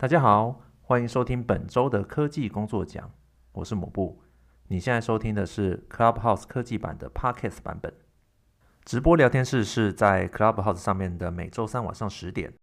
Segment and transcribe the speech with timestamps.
[0.00, 3.10] 大家好，欢迎收听本周的科技工作讲，
[3.50, 4.22] 我是抹布。
[4.68, 7.92] 你现在收听的是 Clubhouse 科技版的 Podcast 版本。
[8.84, 12.54] 直播聊天室是在 Clubhouse 上面的每周三晚上十点。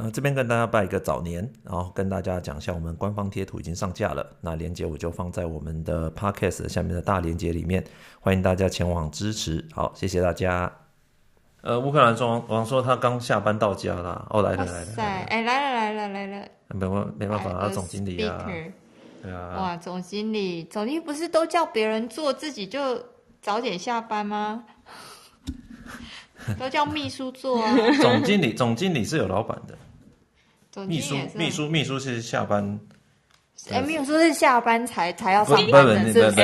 [0.00, 7.84] 呃，这边跟大家拜一个早年，然后跟大家讲一下，我们官方贴图已经上架了，那链接我就放在我们的 Podcast 下面的大链接里面，
[8.18, 9.62] 欢迎大家前往支持。
[9.74, 10.72] 好，谢谢大家。
[11.60, 18.46] 呃，乌克兰说王说他刚下班到家啦，哦，来了来了，哎，来了来了来了，没办没办法，啊总经理啊，
[19.22, 22.98] 对啊，哇，总经理，总经理不是都叫别人做，自己就
[23.42, 24.64] 早点下班吗？
[26.58, 27.76] 都叫秘书做啊。
[28.00, 29.76] 总经理，总经理是有老板的。
[30.86, 32.78] 秘书，秘书，秘书是下班。
[33.70, 36.40] 哎，秘书是下班才才要上班的，是不是？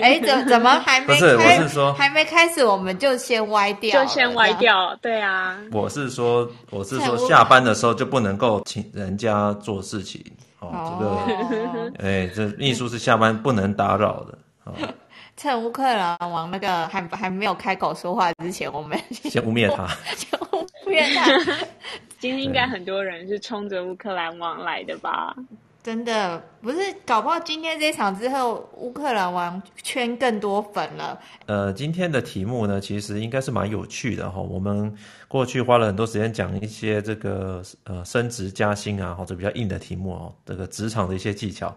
[0.00, 1.14] 哎，怎怎么还没开？
[1.14, 4.96] 不是，我是说还没开始，我们就先歪掉，就先歪掉。
[5.02, 10.24] 对啊，我是说，我是说，下班的时候就不能够请人家做事情。
[10.60, 14.38] 哦，这个， 哎，这秘书是下班不能打扰的。
[15.36, 21.66] 趁乌克兰王那个还还没有开口说话之前，我们先污蔑他，先污蔑他。
[22.22, 25.34] 今天应该很多人是冲着乌克兰王来的吧？
[25.82, 31.18] 真的不是，搞不好今天这场之后，乌克兰王圈更多粉了。
[31.46, 34.40] 呃，今天的题目呢，其实应该是蛮有趣的哈。
[34.40, 41.76] 我们过去花了很多时间讲一些这个呃升职加薪啊，或者比较硬的题目哦，这个职场的一些技巧。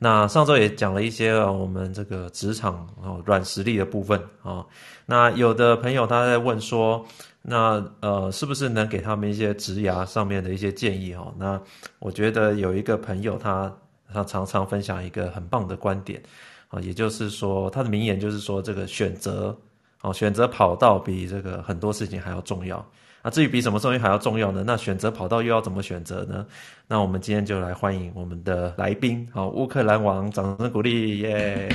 [0.00, 4.66] 那上周也讲了一些我们这个职场哦软实力的部分啊。
[5.06, 7.04] 那有的朋友他在问说，
[7.48, 11.34] 那呃是不是能给他们一些职涯上面的一些建议哦？
[11.38, 11.60] 那
[11.98, 13.74] 我觉得有一个朋友他
[14.12, 16.22] 他常常分享一个很棒的观点
[16.68, 19.56] 啊，也就是说他的名言就是说这个选择
[20.02, 22.84] 哦选择跑道比这个很多事情还要重要。
[23.20, 24.62] 啊，至于比什么东西还要重要呢？
[24.64, 26.46] 那选择跑道又要怎么选择呢？
[26.86, 31.68] 那我们今天就来欢迎我们的来宾，好，乌克兰王，掌声鼓励，耶、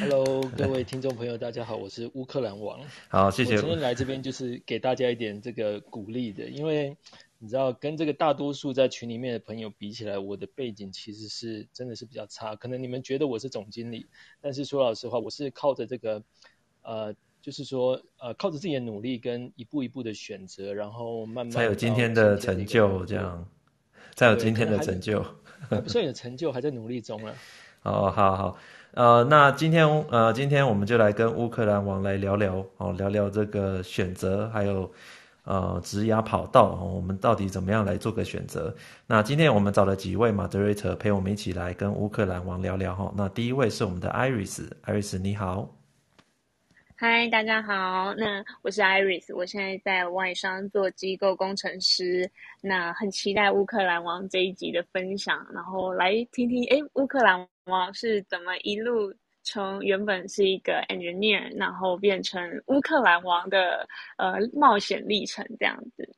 [0.00, 2.80] Hello，各位听众朋友，大家好，我是乌克兰王。
[3.08, 3.56] 好，谢谢。
[3.56, 6.96] 我今天来这边就是给大家一点这个鼓励的，因为
[7.38, 12.56] 你知道，跟这个大多数在群里面的朋友比起来，我的背景其实是真的是比较差。
[12.56, 14.06] 可能你们觉得我是总经理，
[14.40, 16.22] 但是说老实话，我是靠着这个
[16.82, 17.14] 呃。
[17.42, 23.48] 就是说，呃，靠着自己的努力跟一步一步的选择，然后慢慢才有今天的成就，这样
[24.16, 25.24] 才有今天的成就。
[25.70, 27.32] 不算有成就，还在努力中了。
[27.84, 28.58] 哦，好好，
[28.96, 34.90] 呃，那今天，呃，今天我们就来跟乌克兰王来聊聊，哦，聊聊这个选择，还有
[35.44, 38.74] 呃，职涯跑道，哦，我们到底怎么样来做个选择？
[39.06, 43.12] 那今天我们找了几位 moderator 陪我们一起来跟乌克兰王聊聊，哈。
[43.14, 45.68] 那第一位是我们的 Iris，Iris 你好。
[46.98, 52.30] 嗨，大家好，那我是 Iris，我现在在外商做机构工程师，
[52.62, 59.12] 那很期待乌克兰王这一集的分享，然后来听听，诶，乌克兰王是怎么一路
[59.42, 63.86] 从原本是一个 engineer，然后变成乌克兰王的
[64.16, 66.16] 呃冒险历程这样子。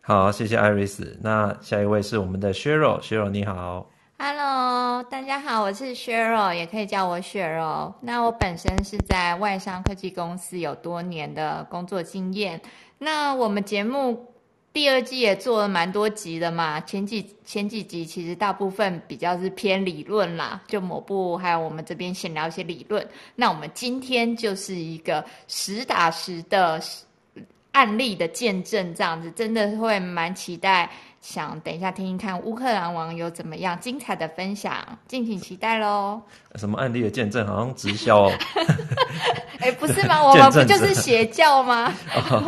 [0.00, 3.88] 好，谢谢 Iris，那下一位是我们的 Cheryl，Cheryl 你好。
[4.26, 7.92] Hello，大家好，我是 Cheryl，也可以叫我雪柔。
[8.00, 12.58] 那我本身是在外商科技公司有多年的工作经验。
[12.96, 14.32] 那我们节目
[14.72, 23.06] 第二季也做了蛮多集的嘛，前几前几集其实大部分比较是偏理论啦，就某部还有我们这边闲聊一些理论。
[23.34, 26.80] 那我们今天就是一个实打实的
[27.72, 30.90] 案例的见证，这样子真的会蛮期待。
[31.24, 34.76] 想等一下听听看乌克兰王有怎么样精彩的分享，
[35.08, 36.20] 敬请期待喽！
[36.56, 38.32] 什么案例的见证，好像直销哦。
[39.58, 40.22] 哎、欸，不是吗？
[40.22, 41.90] 我们不就是邪教吗？
[42.06, 42.40] 好，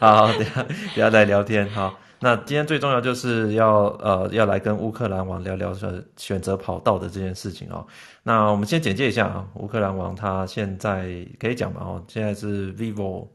[0.00, 1.70] 好，等下等下来聊天。
[1.70, 7.86] 好，那今天最重要就是要呃要来跟乌克兰王聊聊说选择跑道的这件事情哦。
[8.24, 11.06] 那我们先简介一下啊，乌克兰王他现在
[11.38, 11.82] 可以讲嘛？
[11.82, 13.28] 哦，现在是 vivo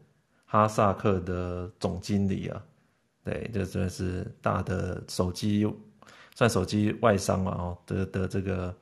[0.45, 2.61] 哈萨克的总经理啊。
[3.23, 5.65] 对，这算是大的手机，
[6.35, 8.75] 算手机外商嘛哦的的这个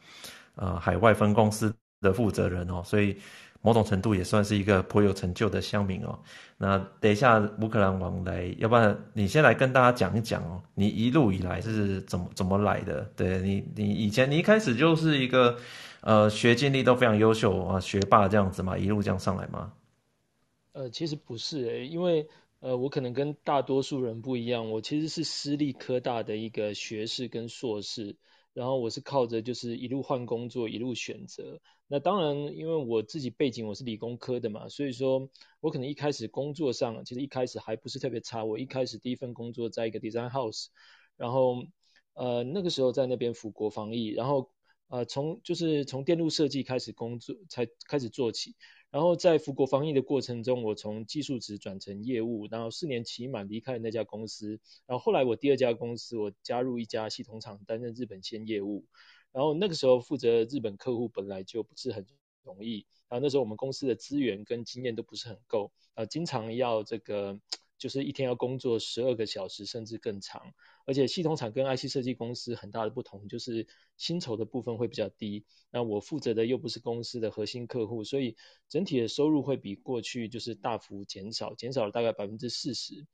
[0.56, 1.72] 呃海外分公司
[2.02, 3.18] 的负责人哦，所以
[3.62, 6.18] 某种程度也算是一个颇有成就的乡民哦。
[6.58, 13.02] 那等一下乌克兰王来，要不然你先来跟大家讲一讲哦，你一路以来是怎么怎么来的？
[13.16, 15.56] 对你，你以前你一开始就是一个
[16.02, 19.72] 呃学经历都非常优秀啊学霸这样子嘛，一路这样上来吗？
[20.74, 22.28] 呃，其实不是诶、因为。
[22.62, 28.16] 呃，我可能跟大多数人不一样，我其实是私立科大的一个学士跟硕士，
[28.54, 31.60] 然后我是靠着就是一路换工作，一路选择。
[31.88, 35.28] 那当然，因为我自己背景我是理工科的嘛，所以说
[35.60, 38.44] 我可能一开始工作上其实一开始还不是特别差。
[38.46, 40.68] 我一开始第一份工作在一个 design house，
[41.18, 41.64] 然后
[42.14, 44.52] 呃那个时候在那边服国防役，然后
[44.92, 48.56] 呃从就是从电路设计开始工作才开始做起。
[48.90, 54.60] 然后在福国防疫的过程中，我从技术职转成业务，然后四年期满离开了那家公司。
[54.86, 58.86] 然后后来我第二家公司，我加入一家系统厂担任日本线业务。
[59.32, 62.06] 然后那个时候负责日本客户本来就不是很
[62.44, 62.86] 容易。
[63.08, 67.40] 然后那时候我们公司的资源跟经验都不是很够，啊，经常要这个。
[67.81, 70.54] 就是一天要工作十二个小时，甚至更长。
[70.86, 73.66] 而且系统厂跟 IC 设计公司很大的不同，就是
[73.98, 75.45] 薪酬的部分会比较低。
[75.72, 78.36] 那我负责的又不是公司的核心客户，所以
[78.69, 83.07] 整体的收入会比过去就是大幅减少，减少了大概百分之四十。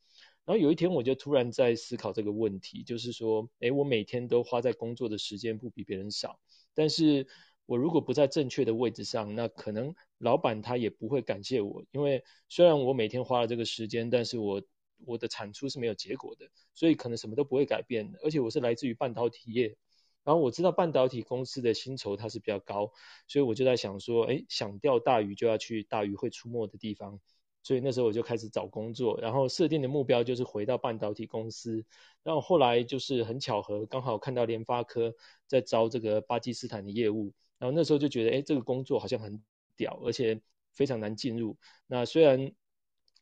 [0.43, 6.41] 然后有一天我就突然在思考这个问题，就是说，诶，我每天都花在工作的时间不比别人少，
[6.75, 7.25] 但是。
[7.67, 14.61] 我如果不在正确的位置上，那可能老板他也不会感谢我，因为虽然我每天花了这个时间，但是我
[15.05, 18.11] 我的产出是没有结果的，所以可能什么都不会改变。
[18.23, 19.75] 而且我是来自于半导体业，
[20.23, 22.91] 然后我知道半导体公司的薪酬它是比较高，
[23.27, 27.19] 所以我就在想说，哎，想钓大鱼就要去大鱼会出没的地方，
[27.63, 31.83] 所以那时候我就开始找工作，然后设定的目标就是回到半导体公司。
[32.23, 35.13] 然后后来就是很巧合，刚好看到联发科
[35.47, 37.33] 在招这个巴基斯坦的业务。
[37.59, 39.41] 然后那时候就觉得，哎，这个工作好像很
[39.75, 40.39] 屌，而且
[40.73, 41.57] 非常难进入。
[41.87, 42.51] 那虽然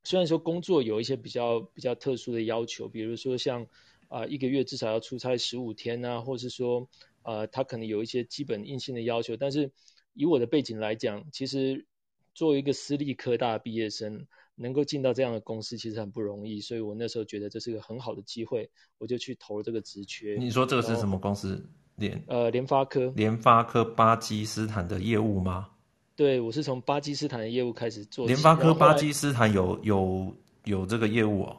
[0.03, 3.63] 虽然说工作有一些比较比较特殊的要求，比如说像
[4.07, 6.89] 啊、呃、一个月至少要出差十五天呐、啊，或是说
[7.23, 9.37] 呃他可能有一些基本硬性的要求。
[9.37, 9.71] 但是
[10.13, 11.85] 以我的背景来讲，其实
[12.33, 16.59] 作为一个私立科大毕业生，能够进到这样的公司其实很不容易。
[16.61, 20.35] 所以我那时候觉得这是个很好的机会，我就去投了这个职缺。
[20.37, 21.65] 你说这个是什么公司？
[21.95, 25.68] 联呃，联发科，联发科巴基斯坦的业务吗？
[26.15, 28.25] 对，我是从巴基斯坦的业务开始做。
[28.25, 31.57] 联发科巴基斯坦有有有这个业务哦？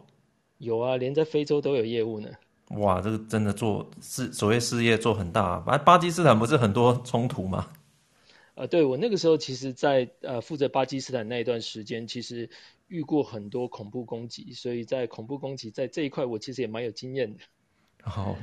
[0.59, 2.29] 有啊，连在非洲都有业务呢。
[2.71, 5.63] 哇，这个真的做事所谓事业做很大啊。
[5.67, 7.69] 巴巴基斯坦不是很多冲突吗？
[8.55, 12.49] 呃，对，我那个时候其实在，在呃负责巴基斯坦那一段时间，其实
[12.89, 17.41] 遇过很多恐怖攻击，所以在恐怖攻击在这一块，我其实也蛮有经验的。
[18.09, 18.37] 好，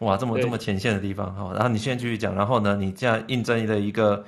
[0.00, 4.24] 哇，这么这么前线的地方，哈，然后你现在继续讲，然后呢，你这样印证了一个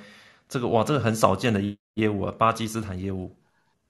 [0.49, 1.61] 这个哇，这个很少见的
[1.93, 3.31] 业务啊，巴基斯坦业务。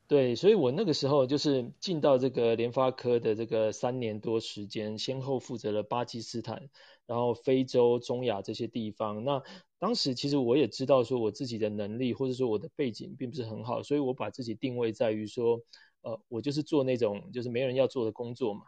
[0.08, 6.70] 对，所以我那个时候就是进到这个联发科的这个三年多时间，先后负责了巴基斯坦，
[7.08, 9.24] 然后非洲、中亚这些地方。
[9.24, 9.42] 那
[9.80, 15.62] 当时其实我也知道说我自己的能力或者说我的背景并不是很好，所以我把自己定位在于说，
[16.02, 18.64] 呃，我就是做那种就是没人要做的工作嘛。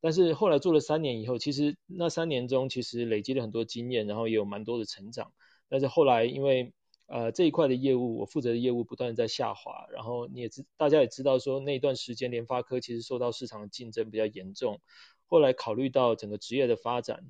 [0.00, 5.32] 但是后来做了三年以后，其实那三年中其实累积了很多经验，然后也有蛮多的成长。
[5.68, 6.72] 但是后来因为
[7.06, 14.80] 呃这一块的业务，我负责的业务不断在下滑，然后你也知大家也知道说那一段时间联发科其实受到市场的竞争比较严重。
[15.26, 17.22] 后来考虑到整个职业的发展，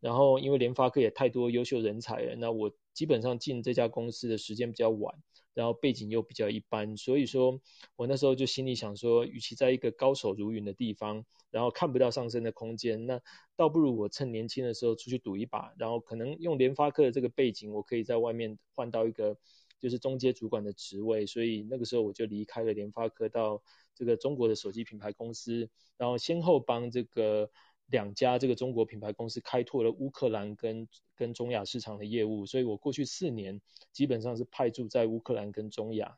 [0.00, 5.14] 然后因为联发科也太多优秀人才了，那我基本上进这家公司的时间比较晚。
[5.58, 7.60] 然后背景又比较一般，所以说
[7.96, 13.20] 我那时候就心里想说，与其在一个高手如云的地方，然后看不到上升的空间，那
[13.56, 19.36] 倒不如我趁年轻的时候出去赌一把，然后可能用联发科的这个背景，我可以在外面换到一个
[19.80, 23.60] 就是中阶主管的职位，所以那个时候我就离开了联发科，到
[23.96, 27.50] 这个中国的手机品牌公司，然后先后帮这个。
[27.88, 33.60] 两家这个中国品牌公司开拓了乌克兰跟跟中亚市场的业务，所以我过去四年
[33.92, 36.16] 基本上是派驻在乌克兰跟中亚。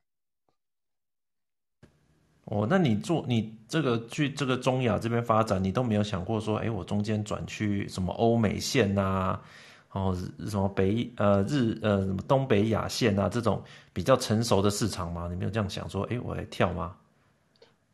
[2.46, 9.40] 哦，那你做你这个去这个中亚这边发展，你都没有想过说，哎，我中间转去什么欧美线呐、
[9.94, 13.62] 然后什么北呃日呃什么东北亚线啊这种
[13.92, 15.28] 比较成熟的市场吗？
[15.30, 16.96] 你没有这样想说，哎，我来跳吗？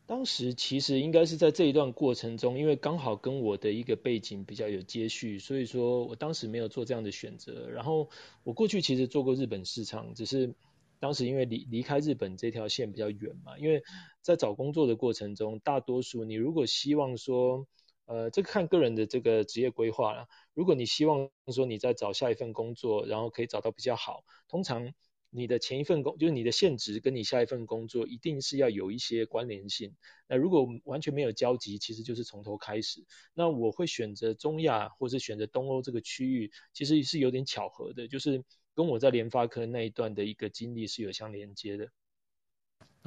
[0.06, 7.68] 当时其实应该是在这一段过程中，因为刚好跟我的一个背景比较有接续，所以说我当时没有做这样的选择。
[7.68, 8.08] 然后
[8.44, 10.54] 我过去其实做过日本市场，只是
[11.00, 13.82] 当时因为离离开日本这条线比较远嘛，因为
[14.22, 17.66] 在找工作的过程中，大多数你如果希望说，
[18.04, 24.94] 呃，这看个人的这个职业规划啦，如果你希望说你在找下一份工作，然后可以找到比较好，通常。
[25.36, 29.94] 你的前一份工就是你的现职跟你下一份工作一定是要有一些关联性。
[30.26, 33.04] 那如果完全没有交集，其实就是从头开始。
[33.34, 38.42] 那我会选择中亚或是选择东欧这个区域，其实是有点巧合的，就是
[38.74, 41.86] 跟我在联发科那一段的一个经历是有相连接的。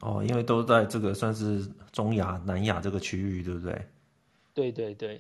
[0.02, 3.82] 哦，因为都在这个算是中亚、南亚这个区域，对不对？
[4.54, 5.20] 对对对。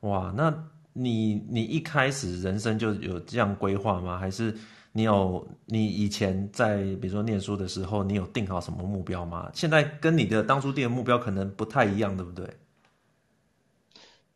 [0.00, 4.18] 哇，那你你一开始人生就有这样规划吗？
[4.18, 4.54] 还是
[4.96, 9.50] 你有你以前在比如说念书的时候，你有定好什么目标吗？
[9.52, 12.48] 现在跟你的当初定的目标可能不太一样，对不对？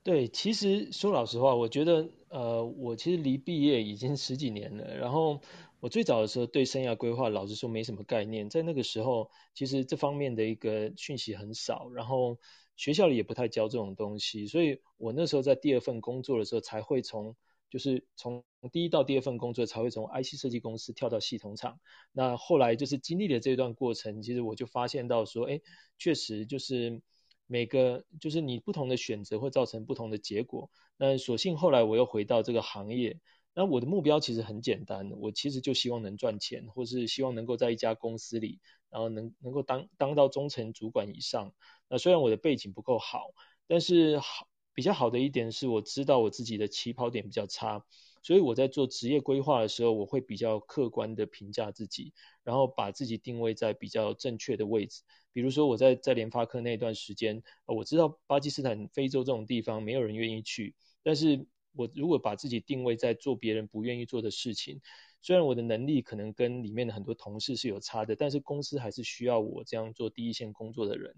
[0.02, 5.40] 对，其实说老实话，我觉得呃，我其实离毕业已经十几年了，然后。
[5.80, 8.50] 我最早的时候对生涯规划，老实说没什么概念。
[8.50, 12.36] 在那个时候，其实这方面的一个讯息很少，然后
[12.74, 14.48] 学校里也不太教这种东西。
[14.48, 17.36] 所以我那时候在第二份工作的时候，才会从
[17.70, 21.78] 就是从第一到第二份工作，才会从 IC 设计公司跳到系统厂。
[22.12, 25.60] 那后来就是经历了这段过程，其实我就发现到说，哎，
[25.98, 27.00] 确实就是
[27.46, 30.70] 每个就是你不同的选择会造成不同的结果。
[30.96, 33.20] 那所幸后来我又回到这个行业。
[33.54, 41.52] 那我的目标其实很简单，我其实就希望能赚钱，或是希望能够在一家公司里，然后能能够当当到中层主管以上。
[41.88, 43.32] 那虽然我的背景不够好，
[43.66, 44.46] 但是好
[44.78, 47.84] 比较好的一点是我知道我自己的起跑点比较差，
[48.22, 52.12] 所以我在做职业规划的时候，我会比较客观的评价自己，
[52.44, 55.02] 然后把自己定位在比较正确的位置。
[55.32, 61.44] 比如说我在在联发科那段时间，我知道巴基斯坦、非洲这种地方没有人愿意去，但是。
[61.76, 64.80] 我如果把自己定位在做别人不愿意做的事情，
[65.22, 71.14] 虽然我的能力可能跟里面的很多同事是有差的，但是公司还是需要我这样做第一线工作的人。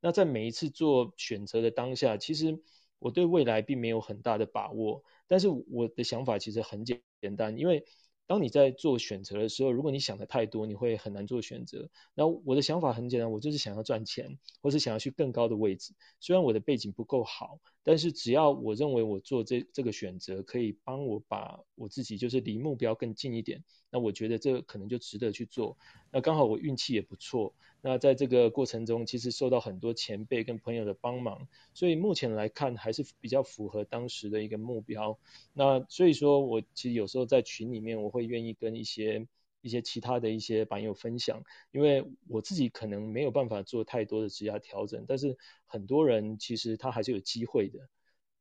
[0.00, 2.60] 那在每一次做选择的当下，其实
[2.98, 7.84] 我对未来并没有很大的把握，但是我的想法其实很简简单，因为。
[8.30, 11.88] 当你在做选择的时候，如果你想的太多，你会很难做选择。
[12.12, 15.94] 那我的想法很简单，我就是想要赚钱，或是想要去更高的位置。
[16.20, 25.74] 虽然我的背景不够好，但是只要我认为我做这这个选择可以帮我把我自己就是离目标更近一点，那我觉得这可能就值得去做。
[26.12, 27.54] 那刚好我运气也不错。
[27.80, 35.18] 那在这个过程中，其实受到很多前辈跟朋友的帮忙，所以目前来看还是比较符合当时的一个目标。
[35.54, 39.26] 那所以说我其实有时候在群里面，我会愿意跟一些
[39.60, 45.36] 一些其他的一些版友分享，因为我自己可能没有办法做太多的职业调整，但是
[45.66, 47.78] 很多人其实他还是有机会的。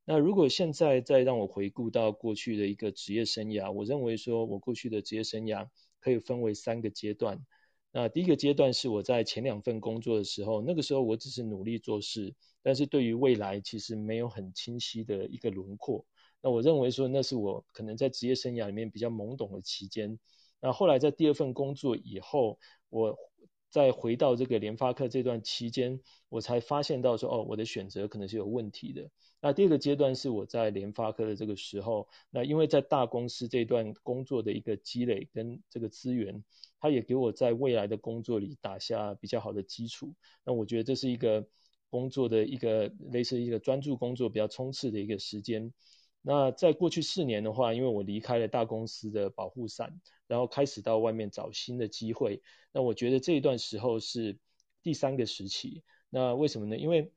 [0.05, 5.67] 那如果现在再让我回顾到过去的一个职业生涯，我认为说我过去的职业生涯
[5.99, 7.45] 可以分为三个阶段。
[7.91, 16.05] 那第一个阶段是我在前两份工作的时候，那个时候我只是努力做事，但是对于未来其实没有很清晰的一个轮廓。
[16.41, 20.19] 那我认为说那是我可能在职业生涯里面比较懵懂的期间。
[20.61, 22.59] 那后来在第二份工作以后，
[22.89, 23.17] 我
[23.69, 25.99] 再回到这个联发科这段期间，
[26.29, 29.09] 我才发现到说哦，我的选择可能是有问题的。
[29.41, 36.43] 那第二个阶段是我在联发科的这个时候，那因为在大公司这段工作的一个积累跟这个资源。
[36.79, 40.13] 它也给我在未来的工作里打下比较好的基础，
[40.45, 41.47] 那我觉得这是一个
[41.89, 45.73] 工作的一个类似一个专注工作比较冲刺的一个时间。
[46.29, 52.41] 那在过去四年的话，因为我离开了大公司的保护伞，然后开始到外面找新的机会，
[52.73, 54.37] 那我觉得这一段时候是
[54.83, 55.83] 第三个时期。
[56.09, 56.77] 那为什么呢？
[56.77, 57.13] 因为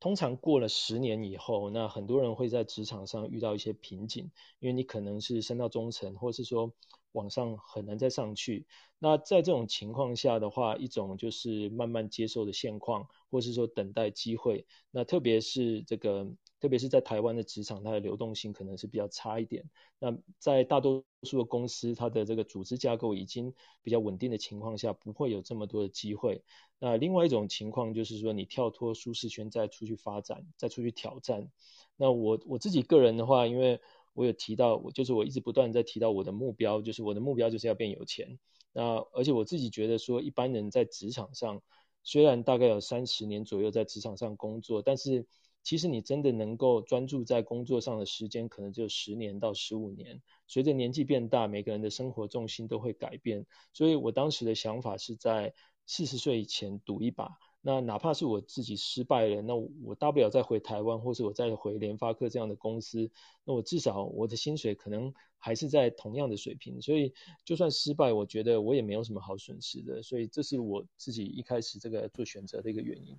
[0.00, 6.74] 通常过了十年以后，那很多人会在职场上遇到一些瓶颈，因为你可能是升到中层，或是说。
[7.12, 8.66] 往上很难再上去。
[8.98, 14.66] 那在这种情况下的话，一种就是慢慢接受的现况，或是说等待机会。
[14.90, 16.30] 那特别是这个，
[16.66, 19.70] 特别是在台湾的职场，它的流动性可能是比较差一点。
[20.00, 26.42] 那在大多数的公司，它的这个组织架构已经比较稳定的情况下，不会有这么多的机会。
[26.80, 31.48] 那另外一种情况就是说，你跳脱舒适圈再出去发展，再出去挑战。
[31.96, 33.80] 那我我自己个人的话，因为
[34.12, 38.40] 我有提到，我就是我一直不断在提到我的目标，就是我的目标就是要变有钱。
[38.72, 41.62] 那而且我自己觉得说，一般人在职场上，
[42.02, 45.28] 虽然大概有三十年左右在职场上工作，但是
[45.66, 50.22] 其实你真的能够专注在工作上的时间，可能只有十年到十五年。
[50.46, 55.52] 随着年纪变大，每个人的生活重心都会改变，所以我当时的想法是在
[55.84, 57.36] 四十岁以前赌一把。
[57.62, 63.10] 那哪怕是我自己失败了，那我大不了再回台湾，或是我再回联发科这样的公司，
[63.44, 67.12] 那我至少我的薪水可能还是在同样的水平，所以
[67.44, 73.18] 就算失败，我觉得我也没有什么好损失的，所以这是我自己一开始这个做选择的一个原因。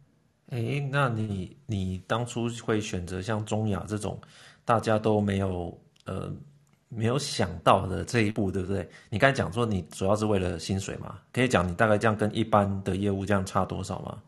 [0.51, 4.20] 诶，那你你当初会选择像中亚这种
[4.63, 6.34] 大家都没有呃
[6.89, 8.89] 没有想到的这一步，对不对？
[9.10, 11.20] 你刚才讲说你主要是为了薪水嘛？
[11.34, 14.24] 可以讲你大概这样跟一般的业务这样差多少吗？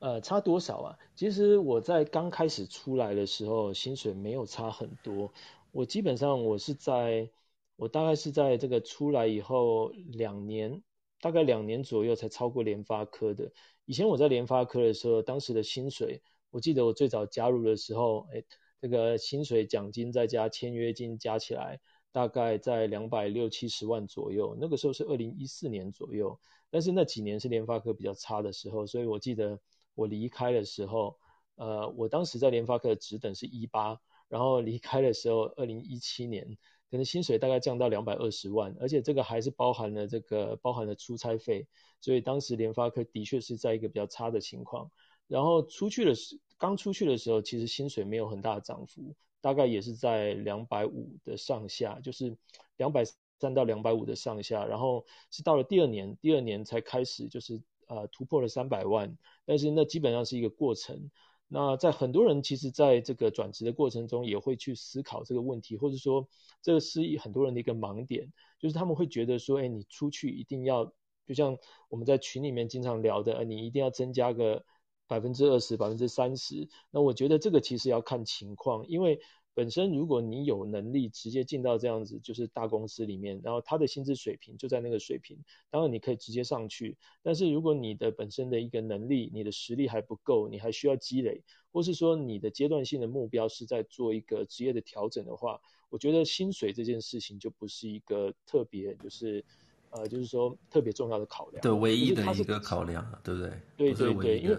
[0.00, 0.98] 呃，差多少啊？
[1.14, 5.32] 其实我在刚开始出来的时候，薪水没有差很多。
[5.72, 7.30] 我基本上我是在，
[7.76, 10.82] 我大概是在这个出来以后两年，
[11.26, 13.50] 大概两年左右才超过联发科的。
[13.84, 18.44] 以前我在联发科的时候，当时的薪水，我记得我最早加入的时候，哎，
[18.80, 21.80] 这个薪水奖金再加签约金加起来，
[22.12, 24.56] 大概在两百六七十万左右。
[24.60, 26.38] 那个时候是二零一四年左右，
[26.70, 29.58] 但是那几年是联发科比较差的时候，所以我记得
[29.96, 31.18] 我离开的时候，
[31.56, 36.56] 呃，我当时在联发科的职等是一八，然后离开的时候二零一七年。
[37.04, 41.66] 薪水大概降到两百二十万，而且这个还是包含了这个包含了出差费，
[42.00, 44.90] 所以当时联发科的确是在一个比较差的情况。
[45.26, 52.36] 然后出去的时刚出去的时候，其实薪水没有很大的涨幅，大概也是在两百五的上下，就是
[52.76, 53.02] 两百
[53.38, 54.64] 三到两百五的上下。
[54.64, 61.10] 然后是到了第二年，第二年才开始就是呃突破了三百万，但是那基本上是一个过程。
[61.48, 66.28] 那在很多人其实在这个转职的过程中，也会去思考这个问题，或者说
[66.62, 70.92] 这个是很多人的一个盲点，就是他们会觉得说，哎，你出去一定要，
[71.26, 71.56] 就像
[71.88, 74.64] 我们在群里面经常聊的，你一定要增加个
[75.06, 76.68] 百分之二十、百分之三十。
[76.90, 79.20] 那我觉得这个其实要看情况，因为。
[79.56, 85.38] 本身如果你有能力直接进到这样子，就是大公司里面，然后他的薪资水平就在那个水平，
[85.70, 86.94] 当然你可以直接上去。
[87.22, 95.58] 但是如果你的本身的一个能力、你的实力还不够，你还需要积累，或是说你的阶段性的目标是在做一个职业的调整的话，
[95.88, 99.42] 我觉得薪水这件事情就不是一个特别就是
[99.88, 103.50] 呃，就是说特别重要的考量，对，唯一的一个考量，对不对？
[103.78, 104.58] 对对对，因为，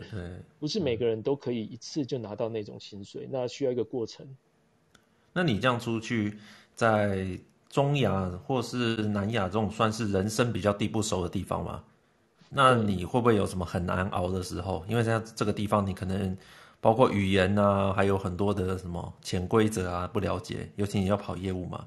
[0.58, 4.28] 不是每个人都可以一次就拿到那种薪水，那需要一个过程。
[5.38, 6.36] 那你这样出去，
[6.74, 7.40] 在
[7.70, 11.84] 中亚或是南亚这种算是人生比较地不熟的地方吗？
[12.50, 14.84] 那你会不会有什么很难熬的时候？
[14.90, 16.36] 因为在这个地方，你可能
[16.82, 20.72] 包括语言啊，还有很多的什么潜规则啊，不了解。
[20.76, 21.86] 尤其你要跑业务嘛。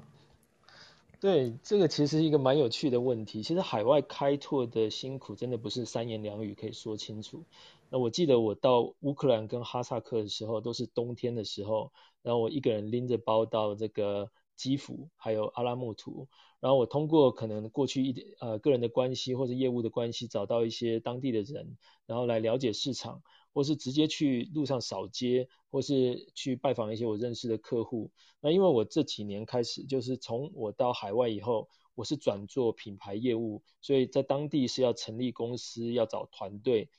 [1.19, 3.43] 对，这个其实是一个蛮有趣的问题。
[3.43, 7.43] 其实海外开拓的辛苦，真的不是三言两语可以说清楚。
[7.89, 11.91] 那我记得我到乌克兰跟哈萨克的时候，都是冬天的时候。
[12.23, 16.27] 然后我一个人拎着包到这个基辅，还有阿拉木图。
[16.59, 28.11] 然后我通过可能过去一点呃个人的关系或者业务的关系，找到一些当地的人，然后来了解市场，或是直接去路上扫街，或是去拜访一些我认识的客户。
[28.39, 36.91] 那因为我这几年开始，就是从我到海外以后，我是转做品牌业务，所以在当地是要成立公司，要找团队。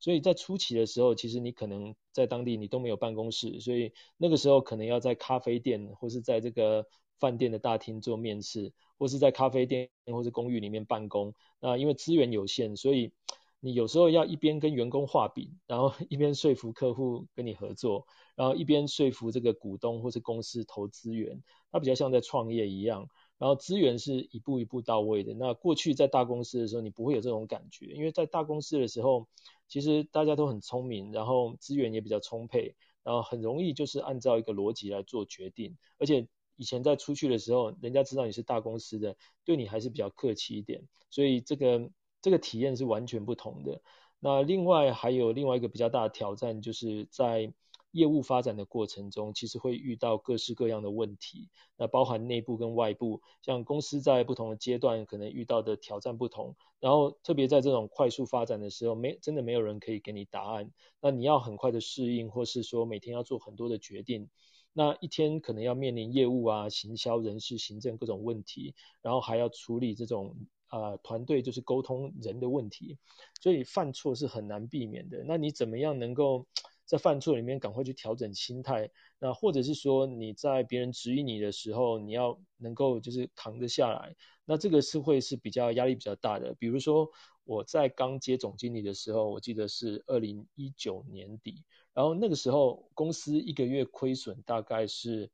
[0.00, 6.86] 所以在初期的时候，其实你可能在当地你都没有办公室，所以那个时候可能要在咖啡店或是在这个
[7.18, 11.34] 饭店的大厅做面试，或是在咖啡店或是公寓里面办公。
[11.60, 13.12] 那因为资源有限，所以
[13.60, 18.06] 你有时候要一边跟员工画饼，然后一边说服客户跟你合作，
[18.36, 21.42] 然后一边说服这个股东或是公司投资源。
[21.72, 23.08] 它比较像在创业一样。
[23.36, 25.32] 然后资源是一步一步到位的。
[25.32, 29.28] 那过去在大公司的时候，你不会有这种感觉，因为在大公司的时候，
[29.68, 35.76] 其实大家都很聪明，然后资源也比较充沛，然后很容易就是按照一个逻辑来做决定。
[35.98, 36.26] 而且
[36.56, 43.80] 以前在出去的时候，人家知道你是大公司的，对你还是比较客气一点，所以这个这个体验是完全不同的。
[44.20, 47.52] 那另外还有另外一个比较大的挑战，就是在
[47.92, 60.70] 业务发展的过程中，其实会遇到各式各样的问题，那包含内部跟外部，像公司在不同的阶段可能遇到的挑战不同，然后特别在这种快速发展的时候，没真的没有人可以给你答案，
[61.00, 64.28] 那你要很快的适应，或是说每天要做很多的决定，
[64.72, 70.36] 那一天可能要面临业务啊、行销、人事、行政各种问题，然后还要处理这种
[70.70, 72.98] 呃团队就是沟通人的问题，
[73.40, 75.24] 所以犯错是很难避免的。
[75.26, 76.46] 那你怎么样能够
[76.88, 86.54] 在犯错里面赶快去调整心态，那或者是说你在别人质疑你的时候，你要能够就是扛得下来，那这个是会是比较压力比较大的。
[86.58, 87.06] 比如说
[87.44, 95.30] 我在刚接总经理的时候，我记得是二零一九年底，然后那个时候公司一个月亏损大概是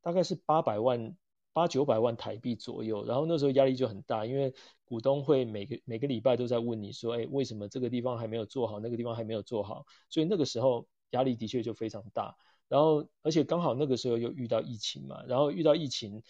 [0.00, 1.14] 大概是八百万
[1.52, 4.54] 八九百万台币左右，然后那时候压力就很大，因为
[4.86, 10.88] 股东会每个每个礼拜都在问你说，哎，为什么这个地方还没有做好，那个地方还没有做好，所以那个时候。
[11.14, 12.36] 压力的确就非常大，
[12.68, 16.22] 然后而且刚好那个时候又遇到疫情嘛，然后遇到疫情，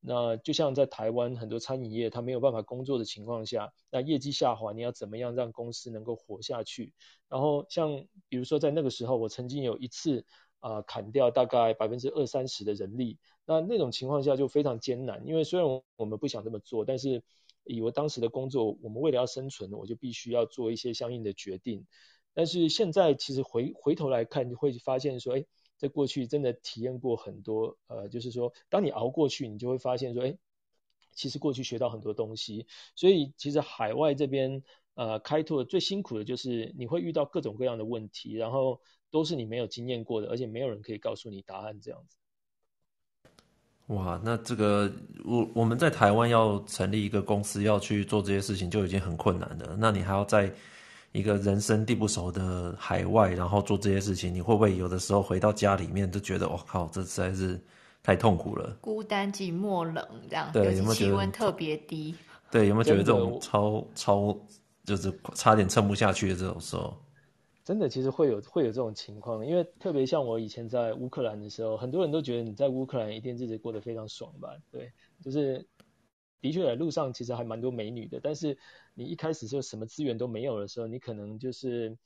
[0.00, 6.94] 那就像在台湾很多餐饮业，它没有办法工作的情况下，那业绩下滑，你要怎么样让公司能够活下去？
[7.28, 10.24] 然后像比如说在那个时候，我曾经有一次
[10.60, 17.22] 啊、砍掉大概百分之二三十的人力，那那种情况下就非常艰难，因为虽然我们不想这么做，但是
[17.64, 21.86] 以我当时的工作，我们为了要生存，我就必须要做一些相应的决定。
[22.34, 25.44] 但是现在其实回回头来看，就会发现说，哎，
[25.76, 30.36] 在过去真的体验过很多，呃，就是说，当你熬过去，你就会发现说，哎，
[31.12, 32.66] 其实过去学到很多东西。
[32.94, 34.62] 所以其实海外这边，
[34.94, 42.16] 呃，开拓最辛苦的就是你会遇到各种各样的问题，然后都是你没有经验过的，而且没有人可以告诉你答案这样子。
[43.88, 44.92] 哇，那这个
[45.24, 50.54] 我我们在台湾要成立一个公司要去做这些事情就已经很困难了，那你还要在
[51.12, 57.60] 一个人生地不熟的海外，然后做这些事情，你会不会有的时候回到家里面就觉得，我靠，这实在是
[58.02, 62.14] 太痛苦了，孤单寂寞冷这样，对，有没有觉得气温特别低？
[62.50, 64.38] 对，有没有觉得这种超超
[64.84, 66.96] 就是差点撑不下去的这种时候？
[67.64, 74.56] 真的，其实会有会有这种情况，因为特别像我以前在乌克兰的时候，很多人都觉得你在乌克兰一定日子过得非常爽吧？
[74.72, 74.90] 对，
[75.22, 75.64] 就是
[76.40, 78.56] 的确在路上其实还蛮多美女的，但是
[78.94, 81.96] 你一开始就什么资源都没有的时候，你可能就是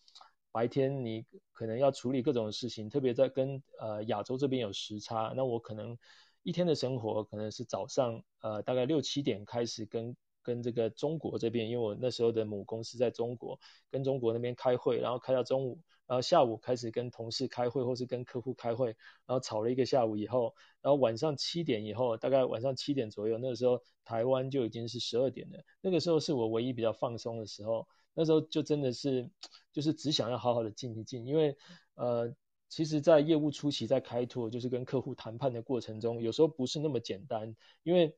[0.53, 5.97] 白天你可能要处理各种事情，特别在跟呃亚洲这边有时差，那我可能
[6.42, 10.16] 一天的生活可能是早上呃大概六七点开始跟。
[10.45, 13.59] 跟这个中国这边，因为我那时候的母公司在中国，
[13.91, 18.89] 跟中国那边开会，然后开到中午，然后下午开始跟同事开会，或是跟客户开会，
[19.27, 25.59] 然后吵了一个下午以后，然后晚上七点以后，大概晚上七点左右，那个时候台湾就已经是十二点了。
[25.81, 29.29] 那个时候是我唯一比较放松的时候，那时候就真的是
[29.73, 31.57] 就是只想要好好的静一静，因为
[31.95, 32.35] 呃，
[32.69, 38.15] 其实，在业务初期在开拓，就是跟客户谈判的过程中，有时候不是那么简单，因为。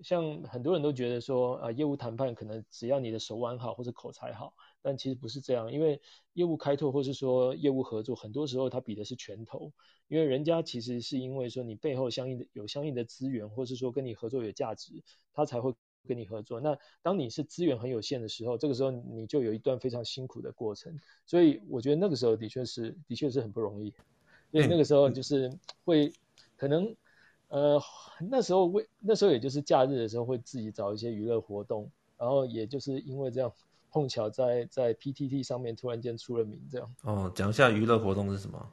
[0.00, 4.52] 像很多人都觉得说，啊，业务谈判可能只要你的手腕好或者口才好，
[4.82, 6.00] 但其实不是这样，因为
[6.32, 9.72] 业务开拓或是说业务合作，很多时候他比的是拳头，
[10.08, 15.02] 因为人家其实是因为说你背后相应的有相应的资源，或是说跟你合作有价值，
[15.32, 15.72] 他才会
[16.08, 16.60] 跟你合作。
[16.60, 20.98] 那当你是资源很有限的时候，这个时候你就有一段非常辛苦的过程。
[21.24, 23.94] 所以我觉得那个时候的确是的确是很不容易，
[24.50, 26.12] 因为那个时候就是会
[26.56, 26.94] 可能。
[27.54, 27.80] 呃，
[28.18, 31.88] 那时候为那时候也就是假日的时候会自己找一些娱乐活动，
[32.18, 33.52] 然后也就是因为这样
[33.92, 36.94] 碰巧在在 PTT 上面突然间出了名这样。
[37.02, 38.68] 哦，讲一下娱乐活动是什么？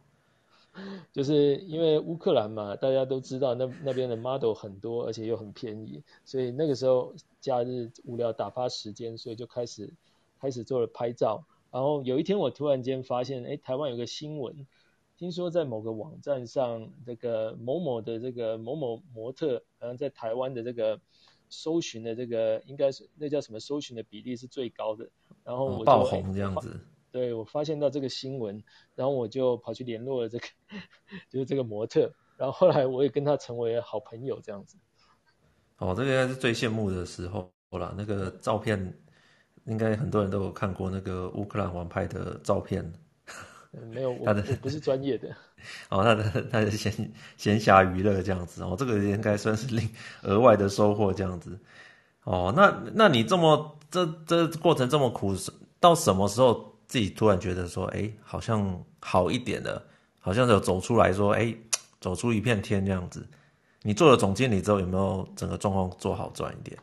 [1.14, 9.94] 就是因为乌克兰嘛，大家都知道那那边的 model 很多，而且又很便宜，所以那个时候假日无聊打发时间，所以就开始
[10.40, 11.44] 开始做了拍照。
[11.70, 14.66] 然后有一天我突然间发现，哎，台湾有个新闻。
[15.22, 21.00] 听说在某个网站上，这个某某的这个某某模特，好像在台湾的这个
[21.48, 25.08] 搜寻的这个应该是那叫什么搜寻的比例是最高的，
[25.44, 26.76] 然后我就爆红这样子。
[27.12, 28.64] 对，我发现到这个新闻，
[28.96, 30.48] 然后我就跑去联络了这个
[31.30, 34.76] 就是这个模特，然后后来我也跟他成为了好朋友这样子。
[35.78, 37.94] 哦，这个应该是最羡慕的时候了。
[37.96, 39.00] 那个照片
[39.66, 42.92] 应该很多人都有看过那个乌克兰王牌的照片。
[43.72, 45.30] 没有，他的我不是专业的。
[45.90, 46.92] 哦，他的他的闲
[47.38, 49.90] 闲暇娱乐这样子哦，这个应该算是另
[50.24, 51.58] 额外的收获这样子。
[52.24, 55.34] 哦，那那你这么这这过程这么苦，
[55.80, 59.82] 到什么时候自己突然觉得说，哎，好像好一点了，
[60.20, 61.56] 好像有走出来说，哎，
[62.00, 63.26] 走出一片天这样子。
[63.84, 66.78] 你做了总经理之后，有没有整个状况做好赚一点？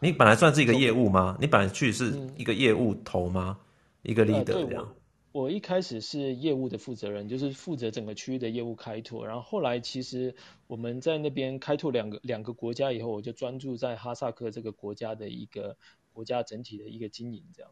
[0.00, 1.36] 你本来算是一个业务吗？
[1.40, 3.58] 你本来去是一个业务头吗？
[4.04, 4.88] 嗯、一个 leader 这样。
[5.32, 9.24] 我一开始是业务的负责人，就是负责整个区域的业务开拓。
[9.26, 10.34] 然后后来其实
[10.66, 15.76] 我们在那边开拓两个两个国家以后，我就专注在哈萨克这个国家的一个
[16.12, 17.70] 国家整体的一个经营这样。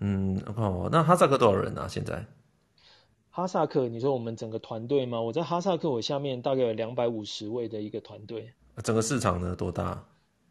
[0.00, 1.88] 嗯，哦，那哈萨克多少人啊？
[1.88, 2.24] 现在？
[3.30, 5.20] 哈萨克，你说我们整个团队吗？
[5.20, 8.52] 我在哈萨克，我下面大概有两百五十位的一个团队。
[8.84, 10.04] 整个市场呢多大？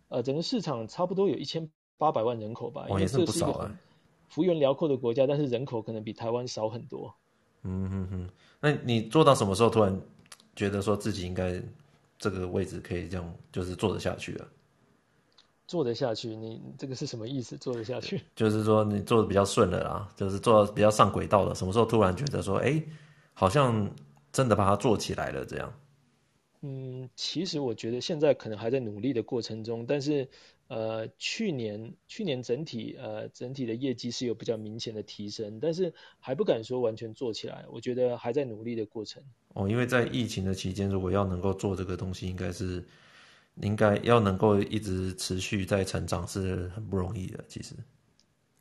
[0.09, 2.87] 呃，整个市场差不多有一千八百万人口吧。
[2.89, 3.79] 哦，也是不少啊。
[4.27, 7.13] 幅员辽阔的国家，但是人口可能比台湾少很多。
[7.63, 8.29] 嗯哼哼，
[8.61, 9.99] 那你做到什么时候突然
[10.55, 11.61] 觉得说自己应该
[12.17, 14.47] 这个位置可以这样，就是做得下去了？
[15.67, 17.57] 做得下去，你这个是什么意思？
[17.57, 21.53] 做得下去，就是说你做的比较顺了啦，就是做得比较上轨道了。
[21.55, 22.81] 什么时候突然觉得说，哎，
[23.33, 23.89] 好像
[24.31, 25.73] 真的把它做起来了这样？
[26.61, 30.29] 嗯，其实我觉得现在可能还在努力的过程中，但是。
[30.67, 39.23] 呃，去年去年整体呃整体的业绩是有比较明显的提升，但是还不敢说完全做起来，我觉得还在努力的过程。
[39.53, 42.85] 哦，因为在疫情的期间，如果要能够做这个东西，应该是
[43.61, 47.73] 应该要能够一直持续在成长，是很不容易的，其实。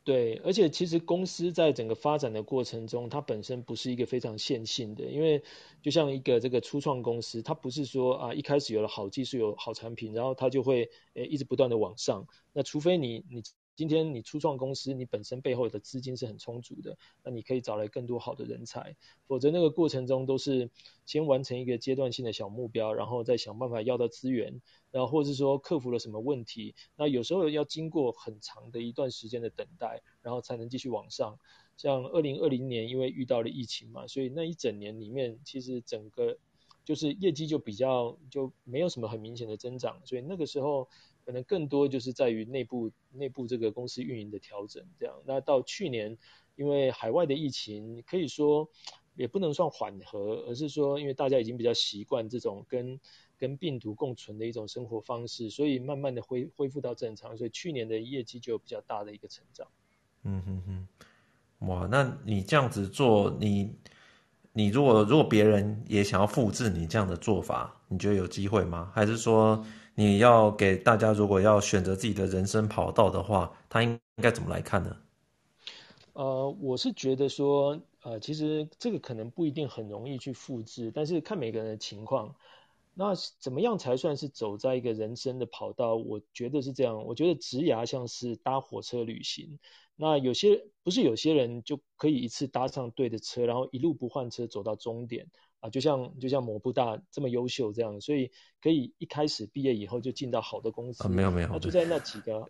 [0.06, 5.42] 对，而且其实公司在整个发展的过程中，它本身不是一个非常线性的，因为
[5.82, 12.24] 就像一个这个初创公司，它不是说啊一开始有了好技术、有好产品，然后它就会诶一直不断的往上。
[12.52, 13.42] 那除非你你。
[13.76, 20.70] 今天你初创公司，你本身背后的资金是很充足的，那你可以找来更多好的人才，否则那个过程中都是
[21.04, 31.38] 先完成一个阶段性的小目标，然后再想办法要到资源，然后或是说克服了什么问题，那有时候要经过很长的一段时间的等待，然后才能继续往上。
[31.76, 36.38] 像二零二零年因为遇到了疫情嘛，所以那一整年里面其实整个
[36.86, 40.88] 就是业绩就比较就没有什么很明显的增长，所以那个时候
[41.26, 45.14] 可能更多就是在于内部内部这个公司运营的调整这样。
[45.26, 46.16] 那到去年，
[46.54, 48.66] 因为海外的疫情可以说
[49.16, 53.00] 也不能算缓和，而是说因为大家已经比较习惯这种跟
[53.36, 59.66] 跟病毒共存的一种生活方式，所以慢慢的恢恢复到正常，所以去年的业绩就有比较大的一个成长。
[60.22, 63.74] 嗯哼哼，哇，那你这样子做，你。
[64.58, 68.90] 你如果如果别人也想要复制你这样的做法，你觉得有机会吗？
[68.94, 69.62] 还是说
[69.98, 74.94] 你要给大家，如果要选择自己的人生跑道的话，他应应该怎么来看呢？
[76.12, 82.34] 呃，我是觉得说，呃，其实这个可能不一定很容易去复制，但是看每个人的情况。
[82.92, 85.96] 那怎么样才算是走在一个人生的跑道？
[85.96, 89.58] 我觉得是这样，我觉得职涯像是搭火车旅行。
[89.96, 95.26] 那有些不是有些人就可以一次搭上对的车，然后一路不换车走到终点
[95.60, 101.04] 啊，就像就像某部大这么优秀这样，所以可以一开始毕业以后就进到好的公司。
[101.04, 102.48] 啊，没有没有，那就在那几个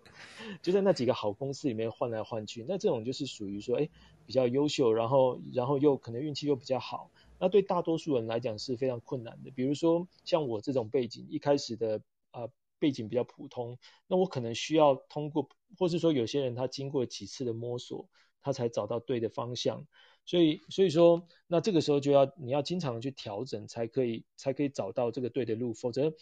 [0.63, 3.89] 就在那几个好公司里面换来换去，那这种就是属于说，哎，
[4.27, 7.11] 比较优秀，然后然后又可能运气又比较好。
[7.39, 9.51] 那对大多数人来讲是非常困难的。
[9.51, 12.43] 比如说像我这种背景，一开始的啊。
[12.43, 18.07] 呃背景比较普通，那我可能需要通过，或是说有些人他经过几次的摸索，
[18.43, 19.87] 他才找到对的方向。
[20.27, 25.73] 所以，所以说，那这个时候就要你要经常去调整，才可以才可以找到这个对的路。
[25.73, 26.13] 否则，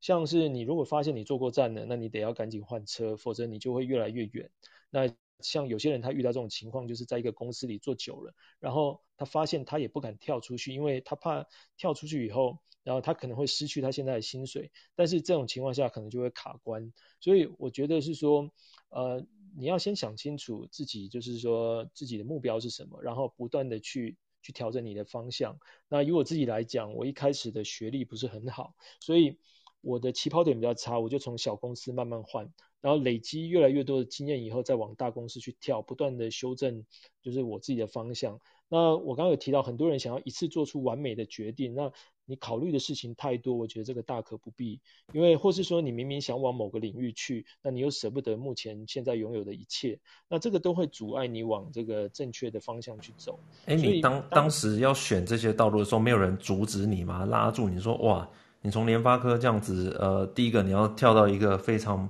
[0.00, 4.50] 像是你如果发现你坐过站了，那你得要赶紧换车，否则你就会越来越远。
[4.90, 5.06] 那
[5.40, 11.46] 像有些人他遇到这种情况，就是在一个公司里做久了，然后他发现他也不敢跳出去，因为他怕
[11.76, 12.58] 跳出去以后。
[12.84, 18.50] 然后他可能会失去他现在的薪水，但是这种情况下可能就会卡关，所以我觉得是说，
[18.88, 19.26] 呃，
[19.58, 25.58] 你要先想清楚自己就是说自己的目标是什么，然后不断的去去调整你的方向。
[25.88, 29.38] 那以我自己来讲，我一开始的学历不是很好，所以
[29.80, 36.84] 我的起跑点比较差，我就从小公司慢慢换，然后累积越来越多的经验以后，再往大公司去跳，不断的修正
[37.22, 38.40] 就是我自己的方向。
[38.68, 41.90] 那我刚刚有提到，很多人想要一次做出完美的决定，那
[42.26, 44.78] 你考虑的事情太多，我觉得这个大可不必。
[45.14, 53.38] 因为或是说你明明想往某个领域去，那你又舍不得目前现在拥有的一切，那这个都会阻碍你往这个正确的方向去走。
[53.64, 57.24] 哎，你当当时要选这些道路的时候，没有人阻止你吗？
[57.24, 58.30] 拉住你说，哇，
[58.60, 62.08] 你从联发科这样子，呃，第一个你要跳到一个非常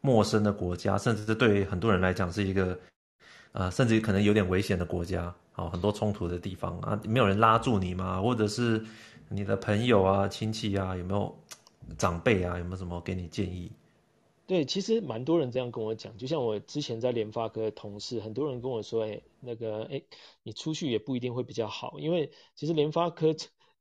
[0.00, 2.78] 陌生的国家，甚至是对很多人来讲是一个，
[3.52, 5.34] 呃，甚至可能有点危险的国家。
[5.52, 8.20] 好，很多冲突的地方啊，没有人拉住你吗？
[8.20, 8.84] 或者是
[9.30, 11.34] 你的朋友啊、亲戚啊，有没有
[11.96, 13.72] 长辈啊，有没有什么给你建议？
[14.46, 20.02] 对，其实蛮多人这样跟我讲，就像我之前在联发科的同事，很多人跟我说，哎，那个，哎，
[20.42, 23.34] 你出去也不一定会比较好，因为其实联发科，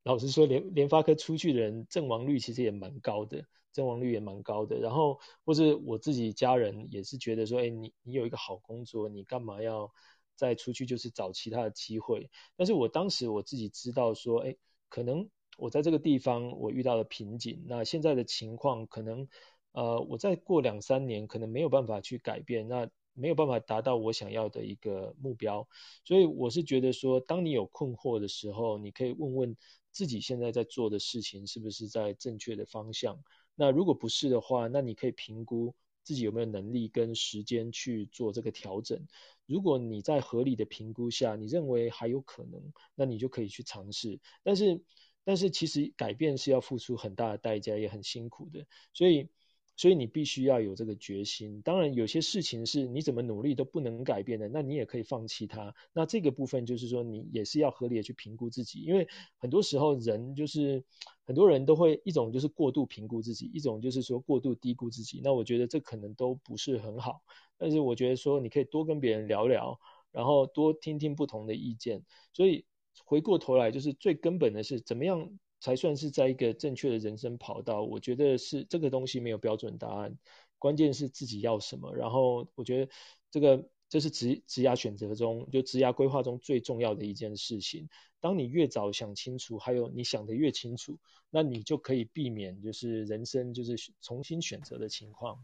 [0.06, 4.80] 老实说，联联发科出去的人阵亡率其实也蛮高的，阵亡率也蛮高的。
[4.80, 9.92] 然后，或者我自己家人也是觉得说，哎，你你有一个好工作，你干嘛要？
[10.38, 14.54] 再出去就是找其他的机会，但是我当时我自己知道说，哎，
[14.90, 19.30] 可能我在这个地方我遇到了瓶颈，那现在的情况可能，
[19.72, 25.66] 呃，我再过两三年可能没有办法去改变，那没有办法达到我想要的一个目标，
[26.04, 29.56] 所以我是觉得说，当你有困惑的时候，你可以问问
[29.96, 33.18] 自己现在在做的事情是不是在正确的方向，
[33.56, 35.74] 那如果不是的话，那你可以评估。
[36.04, 39.08] 自己有没有能力跟时间去做这个调整？
[39.48, 42.62] 如果你在合理的评估下，你认为还有可能，
[42.94, 44.20] 那你就可以去尝试。
[44.44, 44.84] 但是，
[45.24, 48.68] 但是其实改变是要付出很大的代价，也很辛苦的。
[48.94, 49.30] 所以。
[49.78, 51.62] 所以你必须要有这个决心。
[51.62, 55.74] 当然，有些事情是你怎么努力都不能改变的，那你也可以放弃它。
[55.94, 58.80] 那这个部分就是说，你也是要合理的去评估自己。
[58.80, 59.08] 因为
[59.38, 60.84] 很多时候人就是
[61.24, 65.22] 很多人都会一种就是过度评估自己，一种就是说过度低估自己。
[65.24, 67.22] 那我觉得这可能都不是很好。
[67.58, 69.80] 但是我觉得说你可以多跟别人聊聊，
[70.12, 72.04] 然后多听听不同的意见。
[72.34, 72.66] 所以
[73.04, 75.38] 回过头来，就是最根本的是怎么样。
[75.66, 77.82] 才算是在一个正确的人生跑道。
[77.82, 80.16] 我觉得是这个东西没有标准答案，
[80.60, 81.92] 关键是自己要什么。
[81.96, 82.92] 然后我觉得
[83.32, 87.90] 这个这是职职涯选择中，就职涯规划中最重要的一件事情。
[88.22, 91.00] 当你越早想清楚，还有你想得越清楚，
[91.32, 95.44] 那你就可以避免就是人生就是重新选择的情况。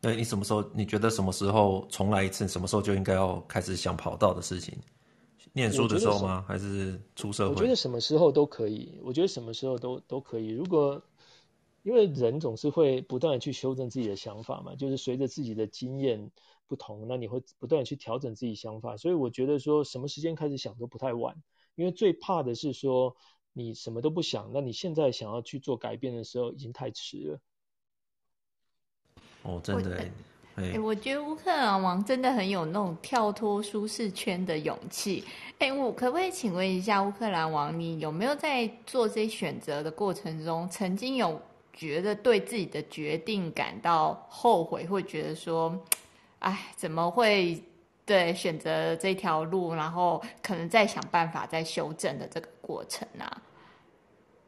[0.00, 0.64] 那你什么时候？
[0.74, 2.48] 你觉得什么时候重来一次？
[2.48, 4.78] 什么时候就应该要开始想跑道的事情？
[5.54, 6.44] 念书的时候吗？
[6.46, 7.54] 还是出社会？
[7.54, 9.00] 我觉得什么时候都可以。
[9.02, 10.48] 我觉得什么时候都都可以。
[10.48, 11.00] 如果
[11.82, 16.30] 因为人总是会不断的去修正自己的想法嘛，就是随着自己的经验
[16.66, 18.96] 不同，那你会不断的去调整自己想法。
[18.96, 21.40] 所以我觉得说什么时间开始想都不太晚。
[21.76, 23.16] 因为最怕的是说
[23.52, 27.40] 你什么都不想，那你现在想要去做改变的时候，已经太迟了。
[29.42, 30.10] 哦，真的。
[30.56, 35.24] 哎、我觉得乌克兰王真的很有那种跳脱舒适圈的勇气。
[35.58, 41.40] 哎、我可不可以请问一下乌克兰王，你有没有在做这些选择的过程中，曾经有
[41.72, 45.76] 觉得对自己的决定感到后悔，会觉得说，
[46.38, 47.60] 哎，怎么会
[48.06, 53.42] 对选择这条路，然后可能再想办法再修正的这个过程啊？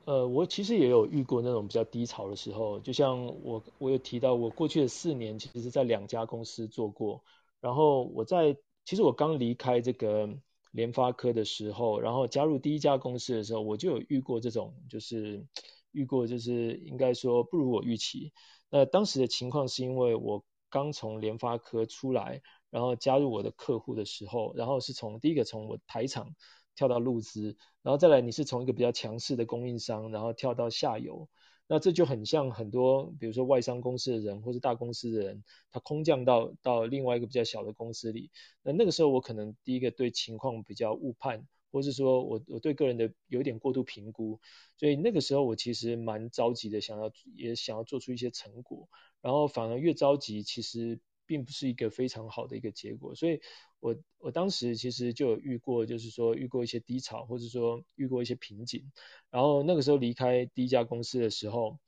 [0.07, 7.25] 呃，我其实也有遇过那种比较低潮的时候，就像我，我有提到，我过去的四年其实是在两家公司做过，
[7.61, 10.29] 然后我在，其实我刚离开这个
[10.71, 15.45] 联发科的时候，然后加入第一家公司的时候，我就有遇过这种，就是
[15.90, 18.33] 遇过就是应该说不如我预期。
[18.71, 22.40] 那当时的情况是因为我刚从联发科出来，
[22.71, 26.33] 然后加入我的客户的时候，然后是从第一个从我台厂。
[26.76, 31.28] 跳到路资，然后再来你是从一个比较强势的供应商，然后跳到下游，
[31.66, 38.30] 那这就很像很多，比如说外商公司的人或是大公司的人，他空降到到另外一个比较小的公司里，
[38.62, 44.38] 那那个时候我可能第一个对情况比较误判，或是说我我对个人的有点过度评估，
[44.76, 48.88] 所以那个时候我其实蛮着急的，想要也想要做出一些成果，
[49.22, 51.00] 然后反而越着急，其实。
[51.26, 53.40] 并不是一个非常好的一个结果，所以
[53.80, 58.90] 我我当时其实就有遇过，就是说遇过一些低潮，或者说遇过一些瓶颈。
[59.30, 61.78] 然后那个时候离开第一家公司的时候，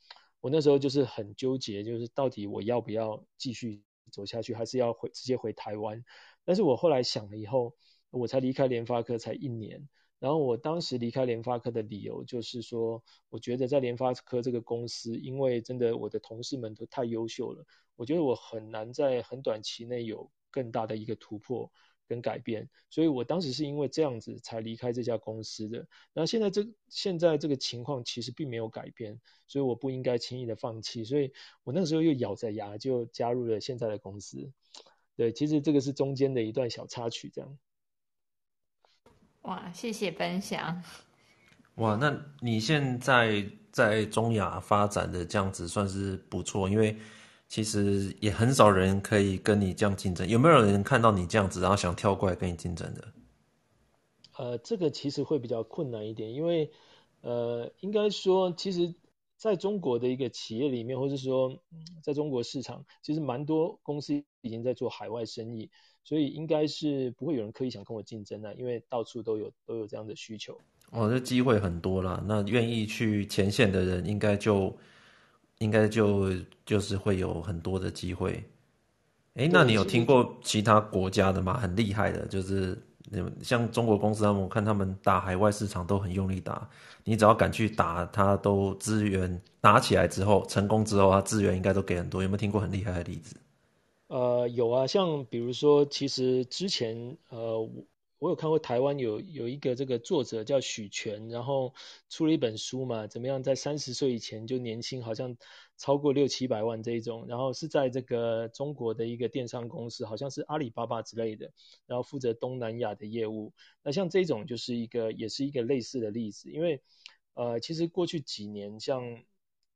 [0.40, 6.04] 我那时候就是很纠结，就是到底我要不要继续走下去，还是要回直接回台湾？
[6.44, 7.74] 但是我后来想了以后，
[8.10, 9.88] 我才离开联发科才一年。
[10.18, 21.70] 然后我当时离开联发科的理由就是说，我觉得在联发科这个公司，因为真的我的同事们都太优秀了，我觉得我很难在很短期内有更大的一个突破
[22.08, 25.86] 跟改变，所以我当时是因为这样子才离开这家公司的。
[26.12, 34.50] 那现在这现在这个情况其实并没有改变，所以我不应该轻易的放弃，所以我那个时候又咬着牙就加入了现在的公司。
[35.14, 37.58] 对，其实这个是中间的一段小插曲，这样。
[39.48, 40.82] 哇，谢谢分享。
[41.76, 46.94] 哇，那你现在在中亚发展的这样子算是不错，因为
[47.48, 50.28] 其实也很少人可以跟你这样竞争。
[50.28, 53.08] 有没有人看到你这样子，然后想跳过来跟你竞争的？
[54.36, 56.70] 呃，这个其实会比较困难一点，因为
[57.22, 58.94] 呃，应该说，其实
[59.38, 61.58] 在中国的一个企业里面，或者说
[62.02, 65.70] 在中国市场，其实蛮多公司已经在做海外生意。
[66.08, 70.58] 所以应该是不会有人刻意想跟我竞争的，因为到处都有都有这样的需求。
[70.90, 72.24] 哦，这机会很多啦。
[72.26, 74.74] 那愿意去前线的人应，应该就
[75.58, 76.32] 应该就
[76.64, 78.42] 就是会有很多的机会。
[79.34, 81.58] 诶，那你有听过其他国家的吗？
[81.60, 82.74] 很厉害的，就是
[83.42, 86.66] 像中国公司他们，我看他们打海外市场都很用力打。
[87.04, 92.22] 你只要敢去打，他都资源打起来之后，成功之后，他资源应该都给很多。
[92.22, 93.36] 有没有听过很厉害的例子？
[94.08, 97.86] 呃，有啊，像比如说，其实之前呃，我
[98.18, 101.74] 我有看过台湾有有一个这个作者叫许权，然后
[102.08, 105.36] 出了一本书嘛，怎么样在三十岁以前就年薪好像
[105.76, 111.52] 超过六七百万这一种，然后是在这个中国的一个电商公司，好像是阿里巴巴之类的，
[111.86, 113.52] 然后负责东南亚的业务。
[113.82, 116.82] 那像这种就是一个也是一个类似的例子，因为
[117.34, 119.22] 呃，其实过去几年像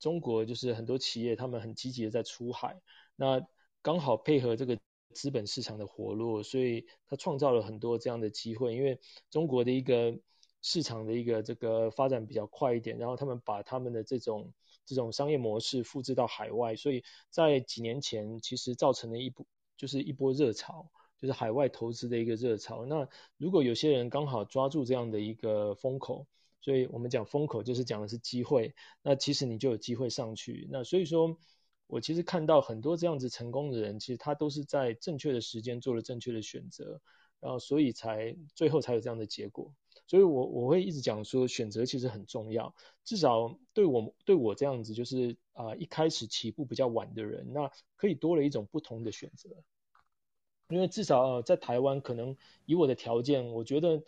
[0.01, 2.81] 中国就是很多企业他们很积极的在出海，
[3.14, 3.47] 那
[3.83, 4.79] 刚好配合这个
[5.12, 8.75] 资本市场的活络，所以他创造了很多这样的机会。
[8.75, 10.16] 因为中国的一个
[10.62, 14.53] 市场的一个这个发展比较快一点，然后他们把他们的这种
[14.87, 19.45] 这种商业模式复制到海外，所以在几年前其实造成了一波
[19.77, 20.88] 就是一波热潮，
[21.21, 22.87] 就是海外投资的一个热潮。
[22.87, 26.27] 那如果有些人刚好抓住这样的一个风口，
[26.61, 30.68] 所以我们讲风口就是讲的是机会，那其实你就有机会上去。
[30.71, 31.37] 那所以说。
[31.93, 36.99] 我其实看到很多这样子成功的人，其实他都是在正确的时间做了正确的选择，
[37.39, 39.71] 然后所以才最后才有这样的结果。
[40.07, 42.75] 所以我我会一直讲说，选择其实很重要。
[43.05, 49.51] 至少对我对我这样子就是啊、一开始起步比较晚的人，那可以多了一种不同的选择。
[50.71, 52.35] 因为至少、在台湾，可能
[52.65, 54.03] 以我的条件，我觉得。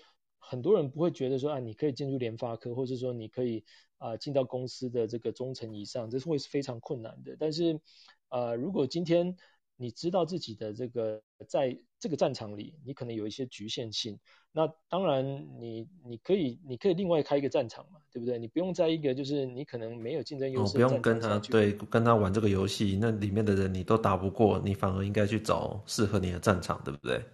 [0.47, 3.65] 很多人不会觉得说啊，你可以进入联发科，或者说你可以
[4.05, 7.35] 啊进到公司的这个中层以上，这是会是非常困难的。
[7.39, 7.81] 但是，
[8.29, 9.35] 呃，如果今天
[9.77, 14.19] 你知道自己的这个在这个战场里，你可能有一些局限性，
[14.53, 15.25] 那当然
[15.59, 18.39] 你你可以你可以另外开一个战场嘛，对不对？
[18.39, 27.25] 你不用在一个就是你可能没有竞争优势，哦，不用跟他对跟他玩这个游戏，那里面的人你都打不过，你反而应该去找适合你的战场，对不对？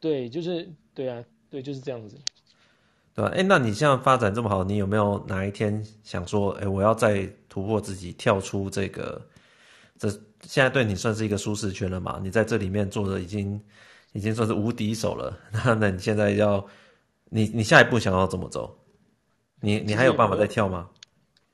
[0.00, 1.24] 对，就是对啊。
[1.52, 2.18] 对，就是这样子。
[3.14, 3.30] 对吧？
[3.34, 9.20] 哎，那你现在发展这么好，你有没有哪一天想说，哎，我要再突破自己，跳出这个？
[9.98, 10.08] 这
[10.42, 12.18] 现在对你算是一个舒适圈了嘛？
[12.22, 13.60] 你在这里面做的已经
[14.12, 15.38] 已经算是无敌手了。
[15.52, 16.66] 那那你现在要，
[17.30, 18.76] 你你下一步想要怎么走？
[19.60, 20.88] 你你还有办法再跳吗？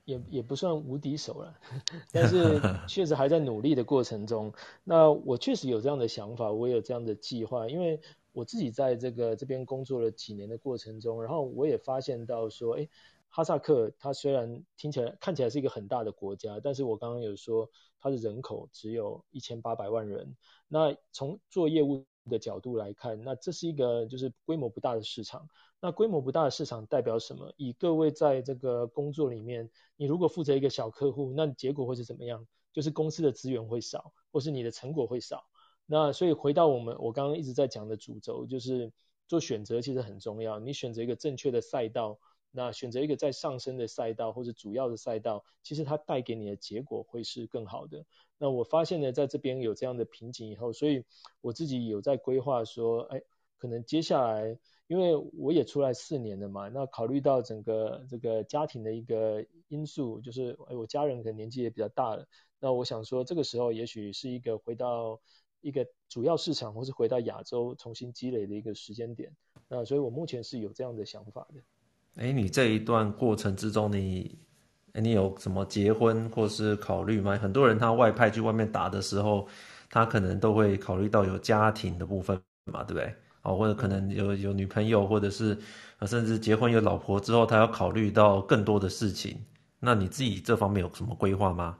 [0.06, 1.54] 也也不算无敌手了，
[2.10, 4.50] 但是确实还在努力的过程中。
[4.82, 8.00] 那我确实有这样的想法，我也有这样的计划，因为
[8.32, 12.88] 我自己在这个这边工作了几年的过程中，然后我也发现到说，哎，
[13.28, 17.68] 哈萨克它虽然听起来看起来是一个很大的国家，但是我刚刚有说
[18.00, 20.36] 它的人口只有一千八百万人。
[20.68, 25.48] 那从做业务的角度来看，那这是一个就是规模不大的市场。
[25.80, 27.52] 那规模不大的市场代表什么？
[27.56, 32.46] 以各位在这个工作里面，你如果负责一个小客户，那结果会是怎么样？
[32.72, 35.47] 就是公司的资源会少，或是你的成果会少。
[35.90, 38.92] 那所以回到我们我刚刚一直在讲的主轴，就是
[39.26, 40.58] 做选择其实很重要。
[40.58, 42.18] 你选择一个正确的赛道，
[42.50, 48.04] 那选择一个在上升的赛道或者主要的赛道，其实它带给你的结果会是更好的。
[48.36, 51.02] 那我发现呢，在这边有这样的瓶颈以后，所以
[51.40, 53.22] 我自己有在规划说，哎，
[53.56, 54.58] 可能接下来。
[54.88, 62.26] 因为我也出来四年了嘛，那考虑到整个这个家庭的一个因素，就是哎我家人可能年纪也比较大了，
[62.58, 65.20] 那我想说这个时候也许是一个回到
[65.60, 69.30] 一个主要市场，或是回到亚洲重新积累的一个时间点。
[69.68, 71.60] 那所以我目前是有这样的想法的。
[72.22, 74.38] 哎，你这一段过程之中你，
[74.94, 77.36] 你你有什么结婚或是考虑吗？
[77.36, 79.46] 很多人他外派去外面打的时候，
[79.90, 82.40] 他可能都会考虑到有家庭的部分
[82.72, 83.14] 嘛，对不对？
[83.42, 85.56] 哦，或者可能有有女朋友，或者是
[86.06, 89.40] 甚至结婚有老婆之后，他要考虑到更多的事情。
[89.78, 91.78] 那你自己这方面有什么规划吗？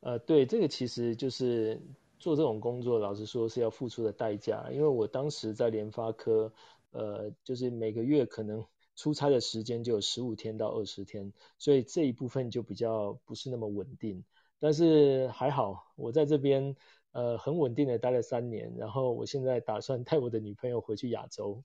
[0.00, 1.80] 呃，对，这个其实就是
[2.20, 4.68] 做这种工作，老实说是要付出的代价。
[4.70, 6.52] 因为我当时在联发科，
[6.92, 8.64] 呃，就是每个月可能
[8.94, 14.22] 出差的时间就有十五天到二十天，所以这一部分就比较不是那么稳定。
[14.60, 16.76] 但是还好，我在这边。
[17.12, 21.60] 呃，很稳定的待了三年，然后我现在打算带我的女朋友回去亚洲。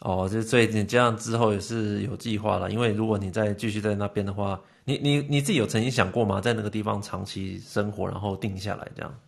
[0.00, 6.40] 哦，就最近这样之后也是有计划了，因为如果你再继续在那边的话，你你你自己有曾经想过吗？
[6.40, 9.20] 在那个地方长期生活，然后定下来这样？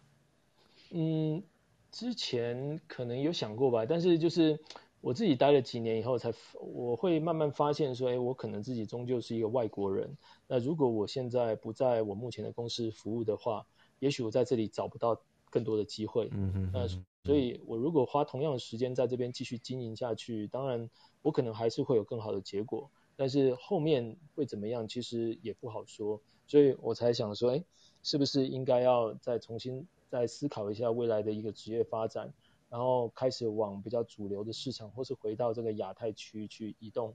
[0.91, 1.43] 嗯，
[1.91, 4.59] 之前可能有想过吧，但是就是。
[5.05, 6.33] 我自己待了几年以后，才
[6.63, 10.17] 我会慢慢发现说，哎，我可能自己终究是一个外国人。
[10.49, 13.67] 那如果我现在不在我目前的公司服务的话，
[13.99, 16.31] 也许我在这里找不到更多的机会。
[16.33, 16.71] 嗯嗯。
[16.73, 16.89] 那
[17.23, 20.89] 所以，我如果花同样的时间在这边继续经营下去，当然
[21.21, 22.91] 我可能还是会有更好的结果。
[23.17, 26.21] 但是后面会怎么样，其实也不好说。
[26.47, 27.65] 所以我才想说，哎，
[28.03, 32.33] 是不是应该要再重新再思考一下未来的一个职业发展？
[32.71, 37.15] 然后开始往比较主流的市场，或是回到这个亚太区去移动。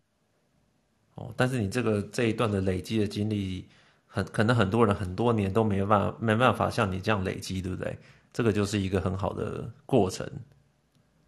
[1.15, 3.65] 哦，但是你这个这一段的累积的经历，
[4.07, 7.97] 很可能很多人很多年都没办法没办法像你这样累积，对不对？
[8.31, 10.25] 这个就是一个很好的过程。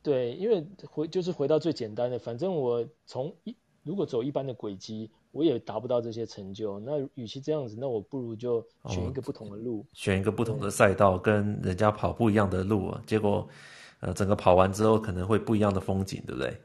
[0.02, 3.54] 对，因为回就是回到最简单的，反正我从一
[3.84, 6.80] 如果走一般的轨迹，我也达不到这些成就。
[6.80, 13.48] 那与其这样子，那我不如就选一个不同的路，哦、选一个不同的赛道，跟人家跑不一样的路啊，结果。
[14.04, 16.58] 呃，整个跑完之后可能会不一样的风景，对不对？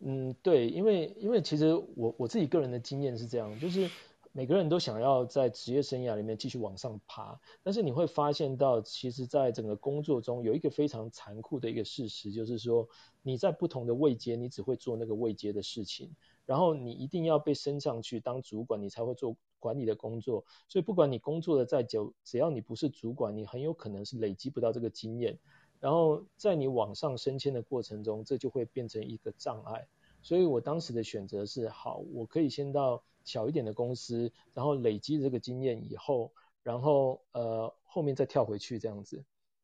[0.00, 3.88] 嗯，对，因为因为其实我我自己个人的经验是这样，就是
[4.32, 12.88] 每个人都想要在职业生涯里面继续往上爬，但是你会发现到，其实在整个工作中有一个非常残酷的一个事实，就是说
[13.22, 16.10] 你在不同的位阶，你只会做那个位阶的事情，
[16.46, 20.44] 然后你一定要被升上去当主管，你才会做管理的工作。
[20.68, 25.38] 所以不管你工作的再久，只要你不是主管，你很有可能是累积不到这个经验。
[25.80, 29.86] 然后在你往上升迁的过程中，这就会变成一个障碍。
[30.22, 36.32] 所以我当时的选择是：好，我可以先到小一点的公司，然后累积这个经验以后，
[36.62, 39.22] 然后呃后面再跳回去这样子。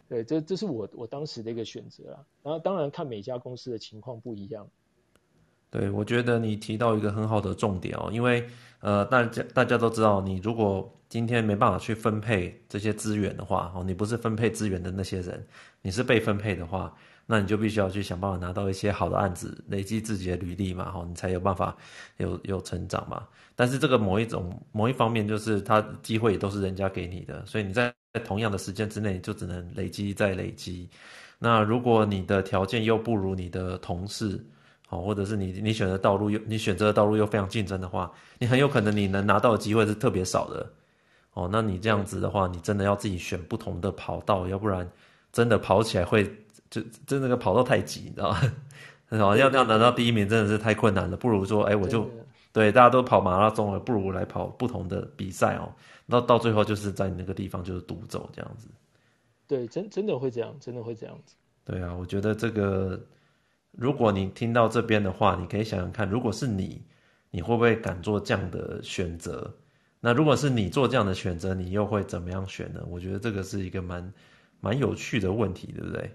[0.08, 2.26] 对，这这是我我当时的一个选择啦。
[2.42, 4.68] 然后当然看每家公司的情况不一样。
[5.72, 8.46] 对，我觉得你提到一个很好的重点哦，因为
[8.80, 15.42] 呃大家大家都知道，你如果今天没办法去分配这些资源的话，哦，你不是分配资源的那些人，
[15.80, 16.94] 你是被分配的话，
[17.24, 21.74] 那你就必须要去想办法拿到一些好的案子，累积自己的履历嘛，哈，你才有办法
[22.18, 23.26] 有有成长嘛。
[23.56, 27.90] 但是这个某一种某一方面，就是他机会也都是人家给你的，所以你在
[28.24, 30.86] 同样的时间之内，就只能累积再累积。
[31.38, 34.38] 那如果你的条件又不如你的同事，
[34.92, 40.70] 哦，或者是你你选择道路又你选择的道路又非常竞争的话，你很有可能你能拿到的机会是特别少的。
[41.32, 44.86] 哦，那你这样子的话，你真的要自己选不同的跑道，要不然
[45.32, 46.30] 真的跑起来会
[46.68, 48.40] 就真的个跑道太挤，你知道吗？
[49.16, 52.06] 要要拿到第一名真的是太困难了，不如说，哎，我就
[52.52, 55.72] 对大家都跑马拉松了，不如来跑不同的比赛哦。
[56.04, 58.68] 那到最后就是在你那个地方就是独走这样子。
[59.46, 61.34] 对，真真的会这样，真的会这样子。
[61.64, 63.00] 对啊，我觉得这个，
[63.72, 66.82] 如果你听到这边的话，你可以想想看，如果是你，
[67.30, 69.54] 你会不会敢做这样的选择？
[70.00, 72.84] 那如果是你做这样的选择，你又会怎么样选呢？
[72.88, 74.12] 我觉得这个是一个蛮
[74.60, 76.10] 蛮有趣的问题，对不对？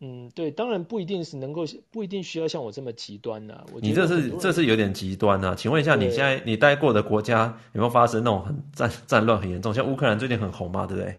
[0.00, 3.64] 嗯，对，当然不一定是能够，不一定需要像我这么极端呐、啊。
[3.80, 5.54] 你这是这是有点极端啊。
[5.54, 9.72] 请问一下，你现在你待过的国家有没有发生那种很战战乱很严重？
[9.72, 11.18] 像乌克兰最近很红嘛，对不对？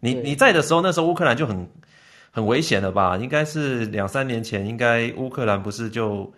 [0.00, 1.68] 你你在的时候，那时候乌克兰就很
[2.30, 3.16] 很危险了吧？
[3.18, 6.32] 应该是两三年前，应该乌克兰不是就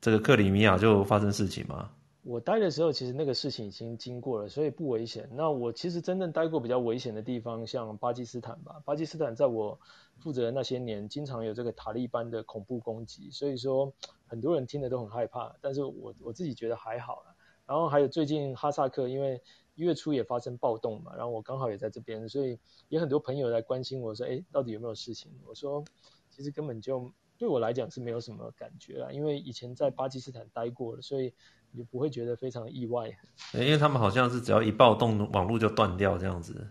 [0.00, 1.90] 这个克里米亚就发生事情吗？
[2.22, 5.26] 我待的时候，其实那个事情已经经过了，所以不危险。
[5.32, 8.76] 那我其实真正待过比较危险的地方，像巴基斯坦吧。
[8.84, 9.78] 巴基斯坦在我
[10.18, 13.90] 负责的那些年，经常有这个塔利班的恐怖攻击，所以说
[14.26, 15.50] 很多人听了都很害怕。
[15.62, 17.34] 但是我我自己觉得还好了。
[17.66, 19.40] 然后还有最近哈萨克，因为
[19.74, 22.58] 一月初也发生暴动嘛，然后我刚好也在这边，所以
[22.88, 25.30] 也很多朋友来关心我说，哎，到底有没有事情？
[25.46, 25.84] 我说，
[26.30, 31.32] 其实根本就对我来讲是没有什么感觉啦，因为以前在巴基斯坦待过了，所以。
[31.72, 33.16] 你不会觉得非常意外，
[33.54, 36.68] 因为他们好像是只要一暴动，网络就断掉这样子。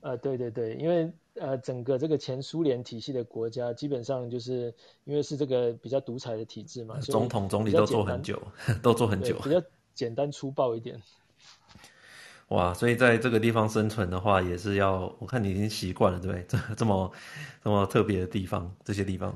[0.00, 4.74] 呃，对对对，因为呃，整个这个前苏联体系的国家，基本上就是
[5.04, 8.40] 因为是这个比较独裁的体制嘛，总统总理都做很久，
[8.82, 9.62] 都做很久，比较
[9.92, 10.98] 简单粗暴一点。
[12.52, 16.44] 哇，所以在这个地方生存的话，也是要我看你已经习惯了，对不对？
[16.46, 17.10] 这这么
[17.64, 19.34] 这么特别的地方，这些地方。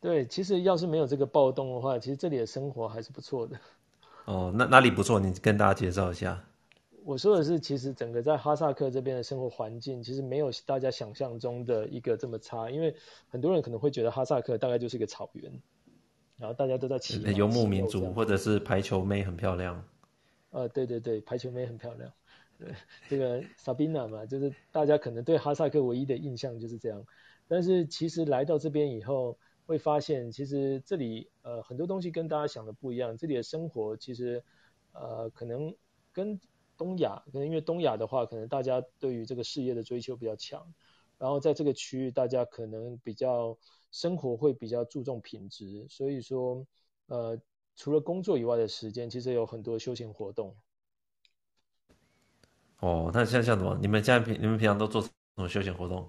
[0.00, 3.56] 对，其实要是没有这个暴动的话，其实这里的生活还是不错的。
[4.24, 5.20] 哦，那哪里不错？
[5.20, 6.42] 你跟大家介绍一下。
[7.04, 12.68] 我说的是，其实整个在哈萨克这边的生活环境，其实没有大家想象中的一个这么差。
[12.68, 12.96] 因为
[13.28, 15.52] 很多人可能会觉得哈萨克大概就是一个草原，
[16.36, 19.84] 然后大家都在骑游牧民族，或者是排球妹很漂亮。
[20.50, 22.12] 呃，对对对，排球妹很漂亮。
[22.58, 22.74] 对，
[23.08, 27.04] 这个萨宾娜嘛，就是大家可能对哈萨克唯一的印象就是这样。
[27.46, 33.16] 但是其实来到这边以后，会发现，其实这里呃很多东西跟大家想的不一样。
[33.16, 34.42] 这里的生活其实
[34.92, 35.72] 呃可能
[36.12, 36.40] 跟
[36.76, 40.66] 东亚，可能因为东亚的话，可能大家对于这个事业的追求比较强，
[41.16, 43.56] 然后在这个区域，大家可能比较
[43.92, 46.66] 生活会比较注重品质，所以说
[47.06, 47.38] 呃
[47.78, 50.52] 除了工作以外的时间，其实有很多休闲活动。
[52.80, 53.78] 哦，那像像什么？
[53.80, 56.08] 你们现在平你们平常都做什么休闲活动？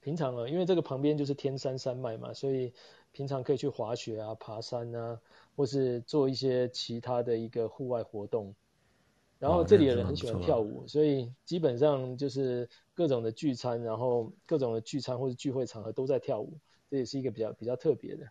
[0.00, 2.74] 平常啊，因为这个旁边就是天山山脉嘛，所以
[3.10, 5.18] 平常可以去滑雪啊、爬山啊，
[5.56, 8.54] 或是做一些其他的一个户外活动。
[9.38, 16.58] 然后这里的人很喜欢跳舞，所以基本上就是各种的聚餐，然后各种的聚餐或者聚会场合都在跳舞，
[16.90, 18.28] 这也是一个比较比较特别的。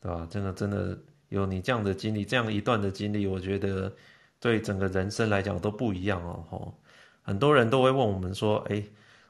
[0.00, 0.98] 对啊，真的真的
[1.32, 3.92] 有你这样的经历，这样一段的经历，我觉得
[4.38, 6.44] 对整个人生来讲都不一样哦。
[6.48, 6.74] 吼，
[7.22, 8.82] 很多人都会问我们说，哎。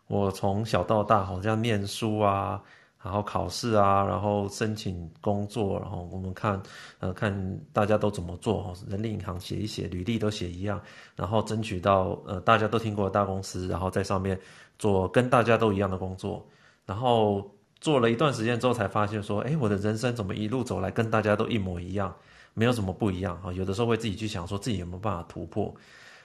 [0.08, 2.60] 我从小到大好像念书啊，
[3.02, 6.60] 然后考试啊，然后申请工作，然后我们看，
[6.98, 7.32] 呃，看
[7.72, 10.78] 大家都怎么做，人力银行写一写，履历都写一样，
[11.16, 14.38] 然后争取到呃大家都听过的大公司，然后在上面
[14.78, 16.46] 做跟大家都一样的工作，
[16.84, 17.50] 然后
[17.82, 22.14] 做了一段时间之后才发现说，哎，我的人生怎么一路走来跟大家都一模一样，
[22.54, 25.74] 没有什么不一样啊，有的时候会自己去想说自己有没有办法突破。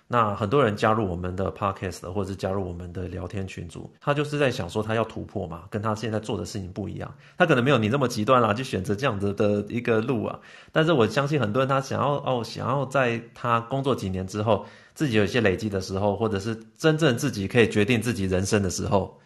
[0.09, 7.13] 那很多人加入我们的 podcast 或者是加入我们的聊天群组，他就是在想说他要突破嘛，跟他现在做的事情不一样。
[7.37, 10.39] 他可能没有你那么极端啦，就选择这样子的一个路啊。
[10.71, 19.19] 但是我相信很多人他想要哦，想要在他工作几年之后，自己有一些累积的时候，或者是真正自己可以决定自己人生的时候。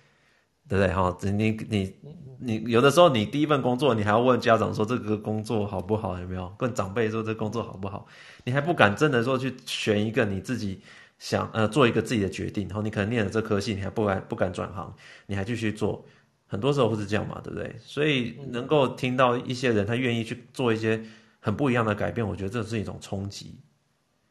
[0.67, 0.93] 对不对？
[0.93, 1.95] 哈，你你
[2.39, 6.17] 你有的时候，你第一份工作，你还要问家长说这个工作好不好？
[6.17, 8.07] 有没有问长辈说这个工作好不好？
[8.45, 10.81] 你还不敢真的说去选一个你自己
[11.19, 12.67] 想呃做一个自己的决定。
[12.67, 14.95] 然后你可能念了这科系，你还不敢不敢转行，
[15.27, 16.05] 你还继续做。
[16.47, 17.75] 很多时候会是这样嘛，对不对？
[17.79, 21.03] 所以能够听到一些人他愿意去做一些
[21.39, 23.59] 很不一样的改变，我觉得这是一种冲击。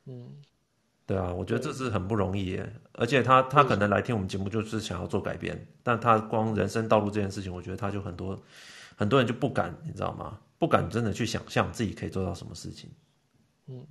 [0.06, 0.26] 嗯。
[1.10, 8.40] 对啊，我觉得这是很不容易耶，而且他他可能来听我们节目就是想要做改变，但他光人生道路这件事情，我觉得他就很多
[8.94, 10.38] 很多人就不敢，你知道吗？
[10.56, 12.88] 不敢真的去想象自己可以做到什么事情。
[13.66, 13.84] 嗯，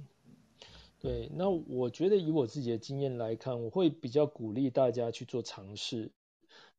[0.97, 6.09] 对，那我觉得以我自己的经验来看，我会比较鼓励大家去做尝试。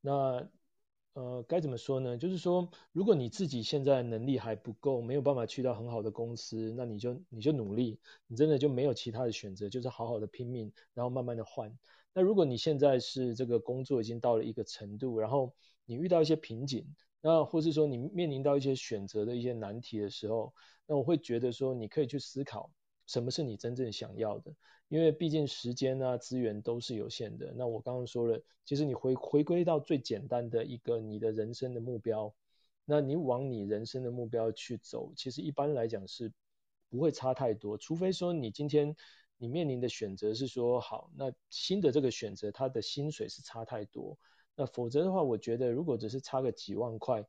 [0.01, 0.43] 那
[1.13, 2.17] 呃，该怎么说呢？
[2.17, 11.77] 就是说，如果你自己现在能力还不够，没有办法去到很好的公司，那你就你就努力，你真的就没有其他的选择，就是好好的拼命，然后慢慢的换。
[12.13, 15.53] 那如果你现在是这个工作已经到了一个程度，然后
[15.85, 16.85] 你遇到一些瓶颈，
[17.19, 20.53] 那或是说你面临到一些选择的一些难题的时候，
[20.87, 22.71] 那我会觉得说你可以去思考
[23.11, 24.53] 什么是你真正想要的，
[24.87, 27.53] 因为毕竟时间啊资源都是有限的。
[27.55, 32.33] 那我刚刚说了，其实你回回归到最简单的一个你的人生的目标，
[32.85, 36.31] 那你往你人生的目标去走，其实一般来讲是
[36.89, 38.95] 不会差太多，除非说你今天。
[39.43, 44.15] 你面临的选择是说，好，那新的这个选择，它的薪水是差太多。
[44.55, 47.25] 那否则的话，我觉得如果只是差个几万块，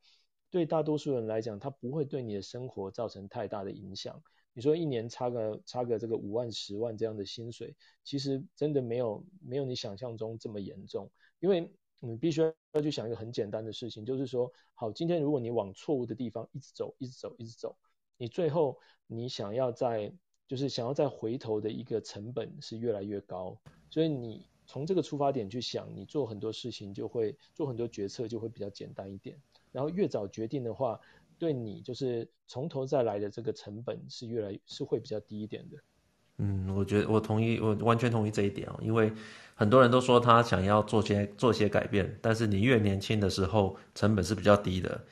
[0.51, 4.23] 对大多数人来讲，它不会对你的生活造成太大的影响。
[4.55, 7.75] 你说一年差个差个这个五万、十万这样的薪水，
[8.05, 11.11] 其实真的没有没有你想象中这么严重。
[11.41, 17.77] 因为你必须要去想一个很简单的事情，就是说，好，今天如果你往错误的地方一直走，一直走，一直走，
[18.17, 20.13] 你最后你想要在
[20.47, 23.57] 就是想要再回头的一个成本是越来越高，
[23.89, 29.41] 所以你从这个出发点去想，你做很多事情就会做很多决策就会比较简单一点。
[29.71, 31.01] 然后越早决定的话，
[31.43, 35.77] 对你就是从头再来的这个成本是越来是会比较低一点的。
[36.39, 39.13] 嗯，我觉得我同意，我完全同意这一点哦，因为
[39.57, 45.05] 很多人都说他想要做些做些改变，但是你越年轻的时候成本是比较低的，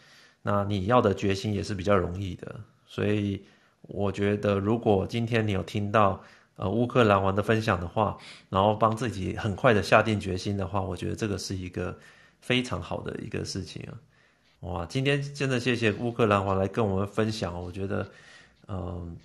[0.43, 3.45] 那你要的决心也是比较容易的，所以。
[3.85, 6.23] 我觉得，如果今天你有听到
[6.57, 8.17] 呃乌克兰王的分享的话，
[8.51, 11.99] 然后帮自己很快的下定决心的话，我觉得这个是一个
[12.41, 13.99] 非常好的一个事情啊！
[14.61, 18.07] 哇，今天真的谢谢乌克兰华来跟我们分享，我觉得，
[18.69, 19.17] 嗯、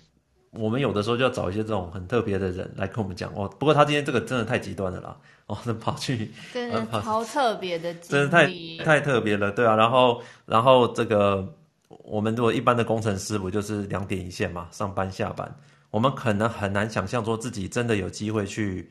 [0.50, 3.48] 我们有的时候就要找一些这种很特别的人来跟我们讲哦。
[3.58, 5.16] 不过他今天这个真的太极端了啦，
[5.46, 8.46] 哦，那跑去真的超特别的，真的太
[8.84, 11.54] 太特别了，对啊，然后然后这个。
[12.02, 15.52] 我们如果一般的工程师不就是两点一线嘛，上班下班，
[15.90, 18.90] 我们可能很难想象说自己真的有机会去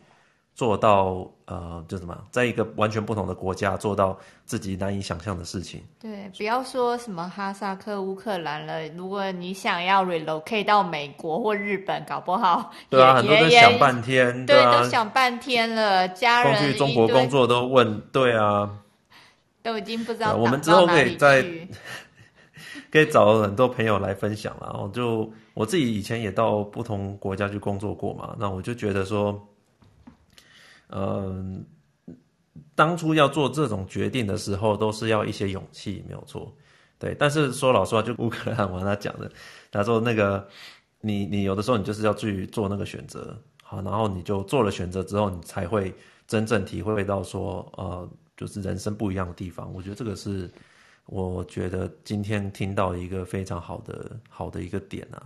[0.55, 5.83] 做到，呃，就什么，在一个完全不同的国家做到自己难以想象的事情。
[5.99, 18.77] 对，不要说什么哈萨克、乌克兰了，如果你想要 relocate 到美国或日本，搞不好 对啊，很多人想半天，对，都想半天了，家人去中国工作都问，对啊，
[19.61, 21.45] 都已经不知道我们之后可以再。
[22.91, 29.37] 可以找很多朋友来分享了，然后就我自己以前也到不同国家去工作过嘛，那我就觉得说，
[30.89, 31.65] 嗯，
[32.75, 36.53] 当初要做这种决定的时候，都是要一些勇气，没有错，
[36.97, 37.15] 对。
[37.17, 39.31] 但是说老实话，就乌克兰我跟他讲的，
[39.71, 40.47] 他说那个
[41.01, 45.93] 你你有的时候你就是要去做那个选择，好，然后你就做了选择之后，你才会
[46.27, 49.73] 真正体会到说，呃，就是人生不一样的地方。
[49.73, 50.49] 我觉得这个是。
[51.07, 55.21] 我觉得今天听到一个非常好的好的一个点啊，